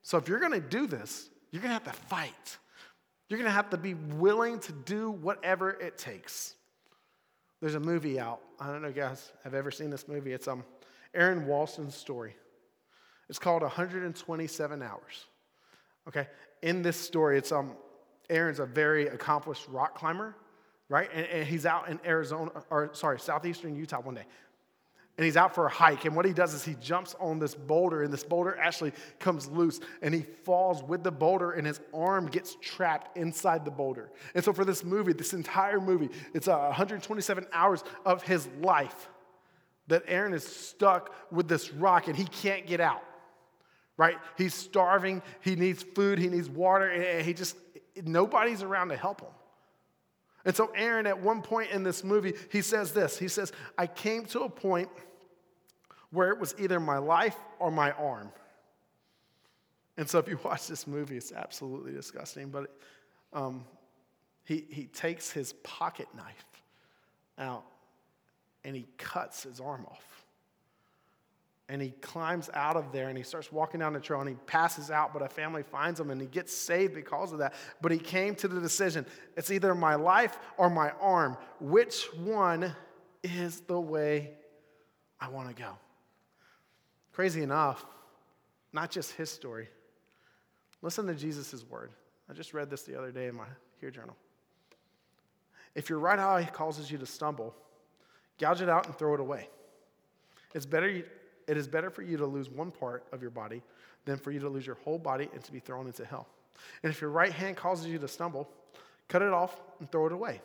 So 0.03 0.17
if 0.17 0.27
you're 0.27 0.39
going 0.39 0.53
to 0.53 0.59
do 0.59 0.87
this, 0.87 1.29
you're 1.51 1.61
going 1.61 1.69
to 1.69 1.83
have 1.83 1.95
to 1.95 2.01
fight. 2.07 2.57
You're 3.27 3.37
going 3.37 3.49
to 3.49 3.53
have 3.53 3.69
to 3.71 3.77
be 3.77 3.93
willing 3.93 4.59
to 4.59 4.71
do 4.71 5.11
whatever 5.11 5.71
it 5.71 5.97
takes. 5.97 6.55
There's 7.61 7.75
a 7.75 7.79
movie 7.79 8.19
out. 8.19 8.41
I 8.59 8.67
don't 8.67 8.81
know 8.81 8.87
if 8.87 8.95
you 8.95 9.01
guys 9.01 9.31
have 9.43 9.53
ever 9.53 9.71
seen 9.71 9.89
this 9.89 10.07
movie. 10.07 10.33
It's 10.33 10.47
um, 10.47 10.63
Aron 11.13 11.45
Ralston's 11.45 11.95
story. 11.95 12.35
It's 13.31 13.39
called 13.39 13.61
127 13.61 14.81
Hours. 14.83 15.25
Okay? 16.09 16.27
In 16.61 16.81
this 16.81 16.97
story, 16.97 17.37
it's 17.37 17.53
um, 17.53 17.71
Aron's 18.29 18.59
a 18.59 18.65
very 18.65 19.07
accomplished 19.07 19.69
rock 19.69 19.95
climber, 19.95 20.35
right? 20.89 21.09
And, 21.13 21.25
and 21.27 21.47
he's 21.47 21.65
out 21.65 21.87
in 21.87 21.97
Arizona, 22.05 22.51
or 22.69 22.89
sorry, 22.91 23.21
southeastern 23.21 23.75
Utah 23.75 24.01
one 24.01 24.15
day 24.15 24.25
and 25.17 25.25
he's 25.25 25.37
out 25.37 25.53
for 25.53 25.65
a 25.65 25.69
hike. 25.69 26.05
And 26.05 26.15
what 26.15 26.25
he 26.25 26.33
does 26.33 26.53
is 26.53 26.63
he 26.63 26.75
jumps 26.81 27.15
on 27.19 27.37
this 27.37 27.53
boulder, 27.53 28.01
and 28.03 28.11
this 28.11 28.23
boulder 28.23 28.57
actually 28.57 28.91
comes 29.19 29.47
loose, 29.47 29.79
and 30.01 30.13
he 30.15 30.21
falls 30.21 30.81
with 30.83 31.03
the 31.03 31.11
boulder, 31.11 31.51
and 31.51 31.67
his 31.67 31.79
arm 31.93 32.27
gets 32.27 32.55
trapped 32.61 33.15
inside 33.17 33.63
the 33.63 33.71
boulder. 33.71 34.09
And 34.33 34.43
so, 34.43 34.51
for 34.51 34.65
this 34.65 34.83
movie, 34.83 35.13
this 35.13 35.33
entire 35.33 35.79
movie, 35.79 36.09
it's 36.33 36.47
127 36.47 37.45
hours 37.53 37.83
of 38.05 38.23
his 38.23 38.47
life 38.61 39.09
that 39.87 40.03
Aron 40.07 40.33
is 40.33 40.45
stuck 40.45 41.13
with 41.31 41.47
this 41.47 41.71
rock, 41.71 42.07
and 42.07 42.15
he 42.15 42.25
can't 42.25 42.65
get 42.65 42.79
out. 42.79 43.03
Right? 44.01 44.17
He's 44.35 44.55
starving. 44.55 45.21
He 45.41 45.55
needs 45.55 45.83
food. 45.83 46.17
He 46.17 46.27
needs 46.27 46.49
water. 46.49 46.89
And 46.89 47.23
he 47.23 47.35
just, 47.35 47.55
nobody's 48.03 48.63
around 48.63 48.89
to 48.89 48.97
help 48.97 49.21
him. 49.21 49.29
And 50.43 50.55
so, 50.55 50.71
Aron, 50.75 51.05
at 51.05 51.21
one 51.21 51.43
point 51.43 51.69
in 51.69 51.83
this 51.83 52.03
movie, 52.03 52.33
he 52.51 52.63
says 52.63 52.93
this 52.93 53.19
He 53.19 53.27
says, 53.27 53.53
I 53.77 53.85
came 53.85 54.25
to 54.25 54.39
a 54.39 54.49
point 54.49 54.89
where 56.09 56.31
it 56.31 56.39
was 56.39 56.55
either 56.57 56.79
my 56.79 56.97
life 56.97 57.35
or 57.59 57.69
my 57.69 57.91
arm. 57.91 58.31
And 59.97 60.09
so, 60.09 60.17
if 60.17 60.27
you 60.27 60.39
watch 60.43 60.65
this 60.65 60.87
movie, 60.87 61.15
it's 61.15 61.31
absolutely 61.31 61.91
disgusting. 61.91 62.49
But 62.49 62.75
um, 63.33 63.65
he, 64.45 64.65
he 64.67 64.85
takes 64.87 65.29
his 65.29 65.53
pocket 65.61 66.07
knife 66.17 66.45
out 67.37 67.65
and 68.63 68.75
he 68.75 68.87
cuts 68.97 69.43
his 69.43 69.59
arm 69.59 69.85
off. 69.85 70.10
And 71.71 71.81
he 71.81 71.91
climbs 72.01 72.49
out 72.53 72.75
of 72.75 72.91
there 72.91 73.07
and 73.07 73.17
he 73.17 73.23
starts 73.23 73.49
walking 73.49 73.79
down 73.79 73.93
the 73.93 74.01
trail 74.01 74.19
and 74.19 74.27
he 74.27 74.35
passes 74.45 74.91
out, 74.91 75.13
but 75.13 75.21
a 75.21 75.29
family 75.29 75.63
finds 75.63 76.01
him 76.01 76.11
and 76.11 76.19
he 76.19 76.27
gets 76.27 76.53
saved 76.53 76.93
because 76.93 77.31
of 77.31 77.37
that. 77.37 77.53
But 77.81 77.93
he 77.93 77.97
came 77.97 78.35
to 78.35 78.49
the 78.49 78.59
decision 78.59 79.05
it's 79.37 79.49
either 79.51 79.73
my 79.73 79.95
life 79.95 80.37
or 80.57 80.69
my 80.69 80.89
arm. 80.99 81.37
Which 81.61 82.13
one 82.13 82.75
is 83.23 83.61
the 83.61 83.79
way 83.79 84.31
I 85.17 85.29
want 85.29 85.47
to 85.47 85.55
go? 85.55 85.77
Crazy 87.13 87.41
enough, 87.41 87.85
not 88.73 88.91
just 88.91 89.13
his 89.13 89.29
story. 89.29 89.69
Listen 90.81 91.07
to 91.07 91.15
Jesus' 91.15 91.63
word. 91.69 91.91
I 92.29 92.33
just 92.33 92.53
read 92.53 92.69
this 92.69 92.81
the 92.81 92.97
other 92.97 93.13
day 93.13 93.27
in 93.27 93.35
my 93.35 93.47
Here 93.79 93.91
journal. 93.91 94.17
If 95.73 95.89
your 95.89 95.99
right 95.99 96.19
eye 96.19 96.49
causes 96.51 96.91
you 96.91 96.97
to 96.97 97.05
stumble, 97.05 97.55
gouge 98.37 98.59
it 98.59 98.67
out 98.67 98.87
and 98.87 98.97
throw 98.97 99.13
it 99.13 99.21
away. 99.21 99.47
It's 100.53 100.65
better, 100.65 101.03
it 101.51 101.57
is 101.57 101.67
better 101.67 101.89
for 101.89 102.01
you 102.01 102.15
to 102.15 102.25
lose 102.25 102.49
one 102.49 102.71
part 102.71 103.03
of 103.11 103.21
your 103.21 103.29
body 103.29 103.61
than 104.05 104.15
for 104.15 104.31
you 104.31 104.39
to 104.39 104.47
lose 104.47 104.65
your 104.65 104.77
whole 104.85 104.97
body 104.97 105.27
and 105.33 105.43
to 105.43 105.51
be 105.51 105.59
thrown 105.59 105.85
into 105.85 106.05
hell. 106.05 106.29
And 106.81 106.89
if 106.93 107.01
your 107.01 107.09
right 107.09 107.33
hand 107.33 107.57
causes 107.57 107.87
you 107.87 107.99
to 107.99 108.07
stumble, 108.07 108.49
cut 109.09 109.21
it 109.21 109.33
off 109.33 109.59
and 109.79 109.91
throw 109.91 110.05
it 110.05 110.13
away. 110.13 110.39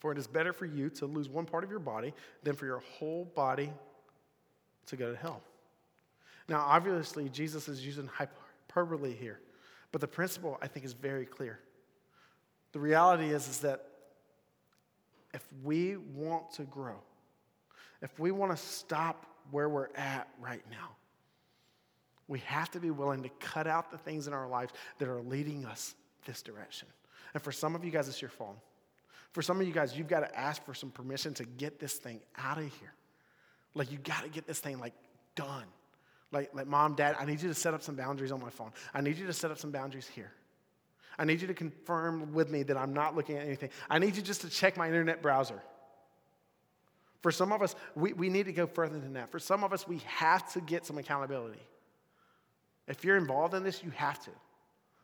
For 0.00 0.10
it 0.10 0.18
is 0.18 0.26
better 0.26 0.52
for 0.52 0.66
you 0.66 0.90
to 0.90 1.06
lose 1.06 1.28
one 1.28 1.46
part 1.46 1.62
of 1.62 1.70
your 1.70 1.78
body 1.78 2.14
than 2.42 2.56
for 2.56 2.66
your 2.66 2.80
whole 2.98 3.26
body 3.36 3.72
to 4.86 4.96
go 4.96 5.12
to 5.12 5.16
hell. 5.16 5.40
Now, 6.48 6.62
obviously, 6.66 7.28
Jesus 7.28 7.68
is 7.68 7.86
using 7.86 8.08
hyperbole 8.08 9.14
here, 9.14 9.38
but 9.92 10.00
the 10.00 10.08
principle, 10.08 10.58
I 10.60 10.66
think, 10.66 10.84
is 10.84 10.94
very 10.94 11.26
clear. 11.26 11.60
The 12.72 12.80
reality 12.80 13.30
is, 13.30 13.46
is 13.46 13.60
that 13.60 13.86
if 15.32 15.46
we 15.62 15.96
want 15.96 16.50
to 16.54 16.64
grow, 16.64 16.96
if 18.02 18.18
we 18.18 18.32
want 18.32 18.50
to 18.50 18.58
stop 18.58 19.26
where 19.50 19.68
we're 19.68 19.88
at 19.94 20.28
right 20.40 20.62
now, 20.70 20.90
we 22.28 22.38
have 22.40 22.70
to 22.70 22.80
be 22.80 22.90
willing 22.90 23.22
to 23.22 23.28
cut 23.40 23.66
out 23.66 23.90
the 23.90 23.98
things 23.98 24.26
in 24.26 24.32
our 24.32 24.48
lives 24.48 24.72
that 24.98 25.08
are 25.08 25.20
leading 25.20 25.64
us 25.64 25.94
this 26.24 26.42
direction. 26.42 26.88
And 27.34 27.42
for 27.42 27.52
some 27.52 27.74
of 27.74 27.84
you 27.84 27.90
guys, 27.90 28.08
it's 28.08 28.22
your 28.22 28.30
phone. 28.30 28.54
For 29.32 29.42
some 29.42 29.60
of 29.60 29.66
you 29.66 29.72
guys, 29.72 29.96
you've 29.96 30.08
got 30.08 30.20
to 30.20 30.38
ask 30.38 30.64
for 30.64 30.74
some 30.74 30.90
permission 30.90 31.34
to 31.34 31.44
get 31.44 31.78
this 31.78 31.94
thing 31.94 32.20
out 32.36 32.58
of 32.58 32.64
here. 32.64 32.92
Like, 33.74 33.90
you 33.90 33.98
got 33.98 34.22
to 34.22 34.28
get 34.28 34.46
this 34.46 34.60
thing, 34.60 34.78
like, 34.78 34.92
done. 35.34 35.64
Like, 36.30 36.54
like, 36.54 36.66
mom, 36.66 36.94
dad, 36.94 37.16
I 37.18 37.24
need 37.24 37.40
you 37.40 37.48
to 37.48 37.54
set 37.54 37.74
up 37.74 37.82
some 37.82 37.94
boundaries 37.94 38.32
on 38.32 38.40
my 38.40 38.50
phone. 38.50 38.72
I 38.92 39.00
need 39.00 39.18
you 39.18 39.26
to 39.26 39.32
set 39.32 39.50
up 39.50 39.58
some 39.58 39.70
boundaries 39.70 40.06
here. 40.06 40.32
I 41.18 41.24
need 41.24 41.40
you 41.40 41.46
to 41.46 41.54
confirm 41.54 42.32
with 42.32 42.50
me 42.50 42.62
that 42.64 42.76
I'm 42.76 42.94
not 42.94 43.14
looking 43.16 43.36
at 43.36 43.46
anything. 43.46 43.70
I 43.90 43.98
need 43.98 44.16
you 44.16 44.22
just 44.22 44.40
to 44.42 44.50
check 44.50 44.76
my 44.76 44.86
internet 44.86 45.22
browser. 45.22 45.62
For 47.22 47.30
some 47.30 47.52
of 47.52 47.62
us, 47.62 47.76
we, 47.94 48.12
we 48.12 48.28
need 48.28 48.46
to 48.46 48.52
go 48.52 48.66
further 48.66 48.98
than 48.98 49.14
that. 49.14 49.30
For 49.30 49.38
some 49.38 49.64
of 49.64 49.72
us, 49.72 49.86
we 49.86 49.98
have 50.06 50.52
to 50.54 50.60
get 50.60 50.84
some 50.84 50.98
accountability. 50.98 51.62
If 52.88 53.04
you're 53.04 53.16
involved 53.16 53.54
in 53.54 53.62
this, 53.62 53.82
you 53.82 53.90
have 53.90 54.22
to. 54.24 54.30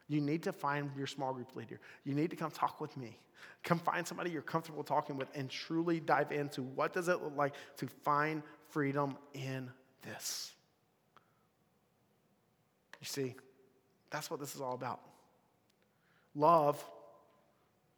You 0.09 0.21
need 0.21 0.43
to 0.45 0.53
find 0.53 0.91
your 0.97 1.07
small 1.07 1.33
group 1.33 1.55
leader. 1.55 1.79
You 2.05 2.15
need 2.15 2.31
to 2.31 2.37
come 2.37 2.51
talk 2.51 2.81
with 2.81 2.97
me. 2.97 3.17
Come 3.63 3.79
find 3.79 4.07
somebody 4.07 4.31
you're 4.31 4.43
comfortable 4.43 4.83
talking 4.83 5.17
with 5.17 5.29
and 5.35 5.49
truly 5.49 6.01
dive 6.01 6.33
into 6.33 6.63
what 6.63 6.93
does 6.93 7.09
it 7.09 7.23
look 7.23 7.37
like 7.37 7.55
to 7.77 7.87
find 7.87 8.43
freedom 8.71 9.17
in 9.35 9.71
this. 10.03 10.53
You 13.01 13.07
see, 13.07 13.35
that's 14.11 14.31
what 14.31 14.41
this 14.41 14.55
is 14.57 14.61
all 14.61 14.75
about. 14.75 15.01
Love, 16.35 16.83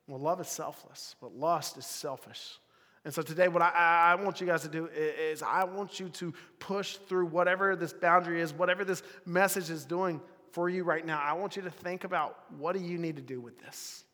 well, 0.07 0.21
love 0.21 0.41
is 0.41 0.49
selfless, 0.49 1.15
but 1.21 1.35
lust 1.35 1.79
is 1.79 1.87
selfish. 1.87 2.59
And 3.05 3.15
so 3.15 3.23
today, 3.23 3.49
what 3.49 3.63
I, 3.63 4.13
I, 4.19 4.23
want 4.23 4.43
you 4.43 4.47
guys 4.47 4.61
to 4.63 4.69
do 4.69 4.87
is 4.87 5.43
I 5.43 5.65
want 5.65 5.99
you 5.99 6.11
to 6.11 6.35
push 6.59 6.97
through 6.97 7.27
whatever 7.27 7.75
this 7.75 7.95
boundary 7.95 8.43
is, 8.43 8.53
whatever 8.53 8.85
this 8.85 9.03
message 9.25 9.71
is 9.71 9.87
doing 9.87 10.21
for 10.53 10.69
you 10.69 10.85
right 10.85 11.05
now. 11.05 11.19
I 11.19 11.33
want 11.33 11.57
you 11.57 11.63
to 11.63 11.71
think 11.71 12.05
about 12.05 12.37
what 12.59 12.77
do 12.77 12.83
you 12.83 12.99
need 12.99 13.17
to 13.17 13.23
do 13.23 13.41
with 13.41 13.59
this? 13.59 14.05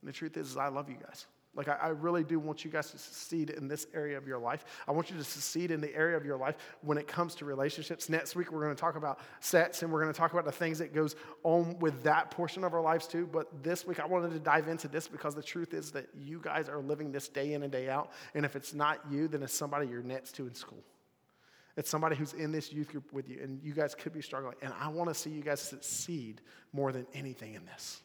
And 0.00 0.08
the 0.08 0.12
truth 0.12 0.36
is, 0.36 0.50
is 0.50 0.56
I 0.56 0.68
love 0.68 0.88
you 0.90 0.96
guys. 0.96 1.26
Like, 1.56 1.68
I, 1.68 1.74
I, 1.74 1.88
really 1.88 2.22
do 2.22 2.38
want 2.38 2.64
you 2.64 2.70
guys 2.70 2.90
to 2.90 2.98
succeed 2.98 3.50
in 3.50 3.66
this 3.66 3.86
area 3.94 4.18
of 4.18 4.26
your 4.26 4.38
life. 4.38 4.64
I 4.86 4.92
want 4.92 5.10
you 5.10 5.16
to 5.16 5.24
succeed 5.24 5.70
in 5.70 5.80
the 5.80 5.94
area 5.94 6.16
of 6.16 6.24
your 6.24 6.36
life 6.36 6.56
when 6.82 6.98
it 6.98 7.08
comes 7.08 7.34
to 7.36 7.46
relationships. 7.46 8.08
Next 8.10 8.36
week, 8.36 8.52
we're 8.52 8.62
going 8.62 8.74
to 8.74 8.80
talk 8.80 8.96
about 8.96 9.20
sets 9.40 9.82
and 9.82 9.90
we're 9.90 10.02
going 10.02 10.12
to 10.12 10.18
talk 10.18 10.32
about 10.32 10.44
the 10.44 10.52
things 10.52 10.78
that 10.78 10.94
goes 10.94 11.16
on 11.44 11.78
with 11.78 12.02
that 12.02 12.30
portion 12.30 12.62
of 12.62 12.74
our 12.74 12.82
lives 12.82 13.06
too. 13.06 13.26
But 13.26 13.62
this 13.62 13.86
week, 13.86 14.00
I 14.00 14.06
wanted 14.06 14.32
to 14.32 14.38
dive 14.38 14.68
into 14.68 14.86
this 14.86 15.08
because 15.08 15.34
the 15.34 15.42
truth 15.42 15.72
is 15.72 15.90
that 15.92 16.06
you 16.14 16.40
guys 16.40 16.68
are 16.68 16.80
living 16.80 17.10
this 17.10 17.28
day 17.28 17.54
in 17.54 17.62
and 17.62 17.72
day 17.72 17.88
out. 17.88 18.12
And 18.34 18.44
if 18.44 18.54
it's 18.54 18.74
not 18.74 19.00
you, 19.10 19.26
then 19.26 19.42
it's 19.42 19.54
somebody 19.54 19.88
you're 19.88 20.02
next 20.02 20.32
to 20.36 20.46
in 20.46 20.54
school. 20.54 20.84
It's 21.76 21.90
somebody 21.90 22.16
who's 22.16 22.32
in 22.32 22.52
this 22.52 22.72
youth 22.72 22.88
group 22.88 23.12
with 23.12 23.28
you, 23.28 23.38
and 23.42 23.62
you 23.62 23.74
guys 23.74 23.94
could 23.94 24.14
be 24.14 24.22
struggling. 24.22 24.56
And 24.62 24.72
I 24.80 24.88
want 24.88 25.10
to 25.10 25.14
see 25.14 25.30
you 25.30 25.42
guys 25.42 25.60
succeed 25.60 26.40
more 26.72 26.90
than 26.90 27.06
anything 27.12 27.54
in 27.54 27.66
this. 27.66 28.00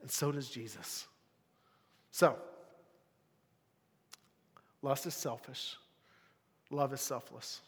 And 0.00 0.10
so 0.10 0.32
does 0.32 0.48
Jesus. 0.48 1.06
So, 2.16 2.34
lust 4.80 5.04
is 5.04 5.12
selfish, 5.12 5.76
love 6.70 6.94
is 6.94 7.02
selfless. 7.02 7.60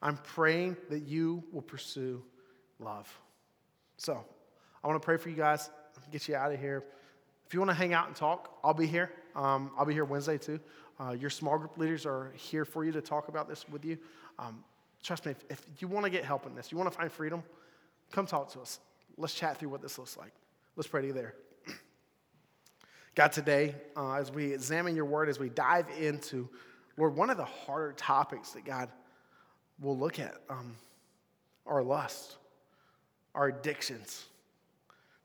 I'm 0.00 0.18
praying 0.18 0.76
that 0.88 1.00
you 1.00 1.42
will 1.50 1.62
pursue 1.62 2.22
love. 2.78 3.12
So, 3.96 4.24
I 4.84 4.86
want 4.86 5.02
to 5.02 5.04
pray 5.04 5.16
for 5.16 5.30
you 5.30 5.34
guys, 5.34 5.68
get 6.12 6.28
you 6.28 6.36
out 6.36 6.52
of 6.52 6.60
here. 6.60 6.84
If 7.44 7.54
you 7.54 7.58
want 7.58 7.70
to 7.70 7.74
hang 7.74 7.92
out 7.92 8.06
and 8.06 8.14
talk, 8.14 8.56
I'll 8.62 8.72
be 8.72 8.86
here. 8.86 9.10
Um, 9.34 9.72
I'll 9.76 9.84
be 9.84 9.94
here 9.94 10.04
Wednesday 10.04 10.38
too. 10.38 10.60
Uh, 11.00 11.16
your 11.18 11.30
small 11.30 11.58
group 11.58 11.76
leaders 11.76 12.06
are 12.06 12.30
here 12.36 12.64
for 12.64 12.84
you 12.84 12.92
to 12.92 13.00
talk 13.00 13.26
about 13.26 13.48
this 13.48 13.68
with 13.68 13.84
you. 13.84 13.98
Um, 14.38 14.62
trust 15.02 15.26
me, 15.26 15.32
if, 15.32 15.44
if 15.50 15.82
you 15.82 15.88
want 15.88 16.04
to 16.04 16.10
get 16.10 16.24
help 16.24 16.46
in 16.46 16.54
this, 16.54 16.70
you 16.70 16.78
want 16.78 16.88
to 16.88 16.96
find 16.96 17.10
freedom, 17.10 17.42
come 18.12 18.26
talk 18.26 18.52
to 18.52 18.60
us. 18.60 18.78
Let's 19.16 19.34
chat 19.34 19.58
through 19.58 19.70
what 19.70 19.82
this 19.82 19.98
looks 19.98 20.16
like. 20.16 20.34
Let's 20.76 20.86
pray 20.86 21.00
to 21.00 21.08
you 21.08 21.12
there. 21.12 21.34
God, 23.14 23.32
today, 23.32 23.74
uh, 23.96 24.14
as 24.14 24.30
we 24.30 24.54
examine 24.54 24.96
your 24.96 25.04
word, 25.04 25.28
as 25.28 25.38
we 25.38 25.50
dive 25.50 25.86
into, 26.00 26.48
Lord, 26.96 27.14
one 27.14 27.28
of 27.28 27.36
the 27.36 27.44
harder 27.44 27.92
topics 27.92 28.52
that 28.52 28.64
God 28.64 28.88
will 29.80 29.98
look 29.98 30.18
at 30.18 30.34
um, 30.48 30.76
our 31.66 31.82
lust, 31.82 32.36
our 33.34 33.48
addictions, 33.48 34.24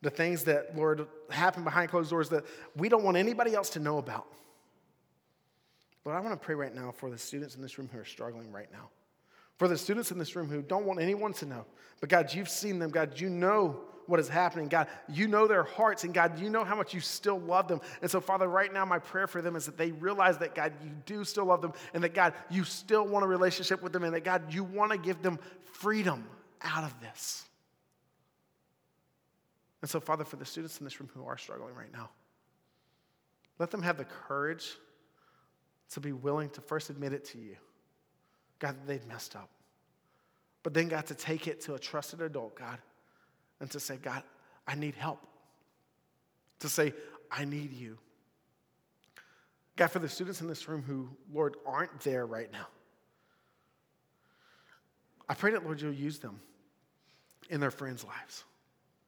the 0.02 0.10
things 0.10 0.44
that, 0.46 0.76
Lord, 0.76 1.08
happen 1.30 1.64
behind 1.64 1.90
closed 1.90 2.10
doors 2.10 2.30
that 2.30 2.46
we 2.76 2.90
don't 2.90 3.04
want 3.04 3.16
anybody 3.16 3.56
else 3.56 3.70
to 3.72 3.80
know 3.80 3.98
about. 4.00 4.28
Lord, 6.04 6.18
I 6.18 6.22
want 6.22 6.40
to 6.40 6.46
pray 6.46 6.56
right 6.56 6.74
now 6.74 6.92
for 6.92 7.10
the 7.10 7.18
students 7.18 7.56
in 7.56 7.62
this 7.62 7.78
room 7.78 7.90
who 7.92 8.00
are 8.00 8.06
struggling 8.06 8.52
right 8.52 8.72
now. 8.72 8.90
For 9.58 9.68
the 9.68 9.78
students 9.78 10.12
in 10.12 10.18
this 10.18 10.36
room 10.36 10.50
who 10.50 10.62
don't 10.62 10.86
want 10.86 11.00
anyone 11.00 11.34
to 11.34 11.46
know. 11.46 11.66
But 12.00 12.10
God, 12.10 12.34
you've 12.34 12.50
seen 12.50 12.80
them. 12.80 12.92
God, 12.92 13.20
you 13.20 13.30
know 13.30 13.82
what 14.08 14.20
is 14.20 14.28
happening. 14.28 14.68
God, 14.68 14.88
you 15.08 15.28
know 15.28 15.48
their 15.48 15.64
hearts, 15.64 16.04
and 16.04 16.14
God, 16.14 16.40
you 16.40 16.50
know 16.50 16.64
how 16.64 16.76
much 16.76 16.94
you 16.94 17.00
still 17.00 17.40
love 17.40 17.68
them. 17.68 17.82
And 18.02 18.10
so, 18.10 18.20
Father, 18.20 18.48
right 18.48 18.74
now, 18.74 18.86
my 18.86 19.00
prayer 19.00 19.28
for 19.28 19.42
them 19.42 19.56
is 19.56 19.66
that 19.66 19.78
they 19.78 19.92
realize 19.92 20.38
that, 20.40 20.56
God, 20.56 20.74
you 20.84 20.92
do 21.06 21.24
still 21.24 21.46
love 21.46 21.62
them, 21.62 21.74
and 21.94 22.04
that, 22.04 22.14
God, 22.14 22.34
you 22.50 22.64
still 22.64 23.06
want 23.06 23.24
a 23.24 23.28
relationship 23.28 23.84
with 23.84 23.94
them, 23.94 24.04
and 24.04 24.14
that, 24.16 24.24
God, 24.24 24.54
you 24.54 24.64
want 24.64 24.92
to 24.92 24.98
give 24.98 25.22
them 25.22 25.38
freedom 25.74 26.26
out 26.62 26.84
of 26.84 27.00
this. 27.02 27.44
And 29.82 29.90
so, 29.90 30.00
Father, 30.00 30.26
for 30.26 30.38
the 30.38 30.46
students 30.46 30.80
in 30.80 30.86
this 30.86 31.00
room 31.00 31.10
who 31.14 31.26
are 31.26 31.38
struggling 31.38 31.76
right 31.76 31.92
now, 31.94 32.10
let 33.60 33.72
them 33.72 33.84
have 33.84 33.98
the 33.98 34.06
courage 34.06 34.78
to 35.92 36.00
be 36.00 36.12
willing 36.12 36.50
to 36.52 36.62
first 36.62 36.90
admit 36.90 37.14
it 37.14 37.26
to 37.26 37.38
you. 37.38 37.56
God, 38.60 38.76
they've 38.88 39.06
messed 39.06 39.36
up. 39.36 39.50
But 40.64 40.74
then, 40.74 40.90
God, 40.90 41.06
to 41.08 41.16
take 41.16 41.48
it 41.48 41.62
to 41.62 41.76
a 41.76 41.80
trusted 41.80 42.22
adult, 42.22 42.56
God, 42.56 42.80
and 43.60 43.70
to 43.72 43.80
say, 43.80 43.98
God, 43.98 44.24
I 44.68 44.76
need 44.76 44.96
help. 44.96 45.22
To 46.60 46.70
say, 46.70 46.94
I 47.32 47.46
need 47.46 47.74
you. 47.74 47.98
God, 49.76 49.92
for 49.92 50.00
the 50.00 50.10
students 50.10 50.42
in 50.42 50.48
this 50.48 50.68
room 50.68 50.84
who, 50.86 51.10
Lord, 51.32 51.56
aren't 51.66 52.00
there 52.02 52.26
right 52.26 52.52
now, 52.52 52.68
I 55.30 55.34
pray 55.34 55.52
that, 55.52 55.64
Lord, 55.64 55.82
you'll 55.82 55.94
use 55.94 56.20
them 56.20 56.40
in 57.50 57.60
their 57.60 57.72
friends' 57.72 58.04
lives, 58.04 58.44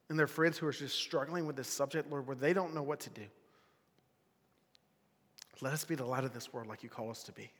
in 0.09 0.17
their 0.17 0.27
friends 0.27 0.57
who 0.57 0.67
are 0.67 0.71
just 0.71 0.95
struggling 0.95 1.45
with 1.45 1.55
this 1.55 1.67
subject, 1.67 2.09
Lord, 2.11 2.27
where 2.27 2.35
they 2.35 2.53
don't 2.53 2.75
know 2.75 2.83
what 2.83 2.99
to 3.01 3.09
do. 3.09 3.23
Let 5.61 5.73
us 5.73 5.83
be 5.83 5.95
the 5.95 6.05
light 6.05 6.23
of 6.23 6.33
this 6.33 6.53
world 6.53 6.67
like 6.67 6.83
you 6.83 6.89
call 6.89 7.09
us 7.09 7.23
to 7.23 7.31
be. 7.31 7.51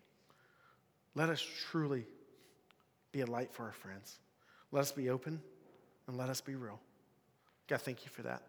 Let 1.16 1.30
us 1.30 1.46
truly 1.70 2.06
be 3.12 3.22
a 3.22 3.26
light 3.26 3.52
for 3.52 3.64
our 3.64 3.72
friends. 3.72 4.20
Let 4.72 4.82
us 4.82 4.92
be 4.92 5.10
open 5.10 5.42
and 6.10 6.18
let 6.18 6.28
us 6.28 6.42
be 6.42 6.56
real. 6.56 6.80
God, 7.68 7.82
thank 7.82 8.04
you 8.04 8.10
for 8.10 8.24
that. 8.24 8.42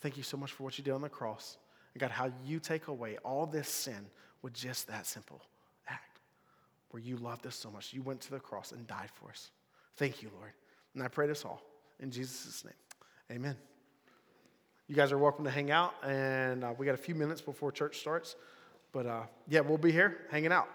Thank 0.00 0.16
you 0.16 0.22
so 0.22 0.38
much 0.38 0.50
for 0.50 0.62
what 0.62 0.78
you 0.78 0.82
did 0.82 0.94
on 0.94 1.02
the 1.02 1.10
cross. 1.10 1.58
And 1.92 2.00
God, 2.00 2.10
how 2.10 2.32
you 2.44 2.58
take 2.58 2.88
away 2.88 3.18
all 3.22 3.44
this 3.44 3.68
sin 3.68 4.06
with 4.40 4.54
just 4.54 4.88
that 4.88 5.06
simple 5.06 5.42
act 5.88 6.20
where 6.90 7.02
you 7.02 7.18
loved 7.18 7.46
us 7.46 7.54
so 7.54 7.70
much. 7.70 7.92
You 7.92 8.00
went 8.00 8.22
to 8.22 8.30
the 8.30 8.40
cross 8.40 8.72
and 8.72 8.86
died 8.86 9.10
for 9.12 9.28
us. 9.28 9.50
Thank 9.96 10.22
you, 10.22 10.30
Lord. 10.34 10.52
And 10.94 11.02
I 11.02 11.08
pray 11.08 11.26
this 11.26 11.44
all 11.44 11.62
in 12.00 12.10
Jesus' 12.10 12.64
name. 12.64 12.72
Amen. 13.30 13.56
You 14.88 14.96
guys 14.96 15.12
are 15.12 15.18
welcome 15.18 15.44
to 15.44 15.50
hang 15.50 15.70
out, 15.70 15.94
and 16.02 16.64
uh, 16.64 16.72
we 16.78 16.86
got 16.86 16.94
a 16.94 16.98
few 16.98 17.14
minutes 17.14 17.42
before 17.42 17.70
church 17.70 18.00
starts. 18.00 18.36
But 18.90 19.06
uh, 19.06 19.22
yeah, 19.48 19.60
we'll 19.60 19.78
be 19.78 19.92
here 19.92 20.22
hanging 20.30 20.50
out. 20.50 20.68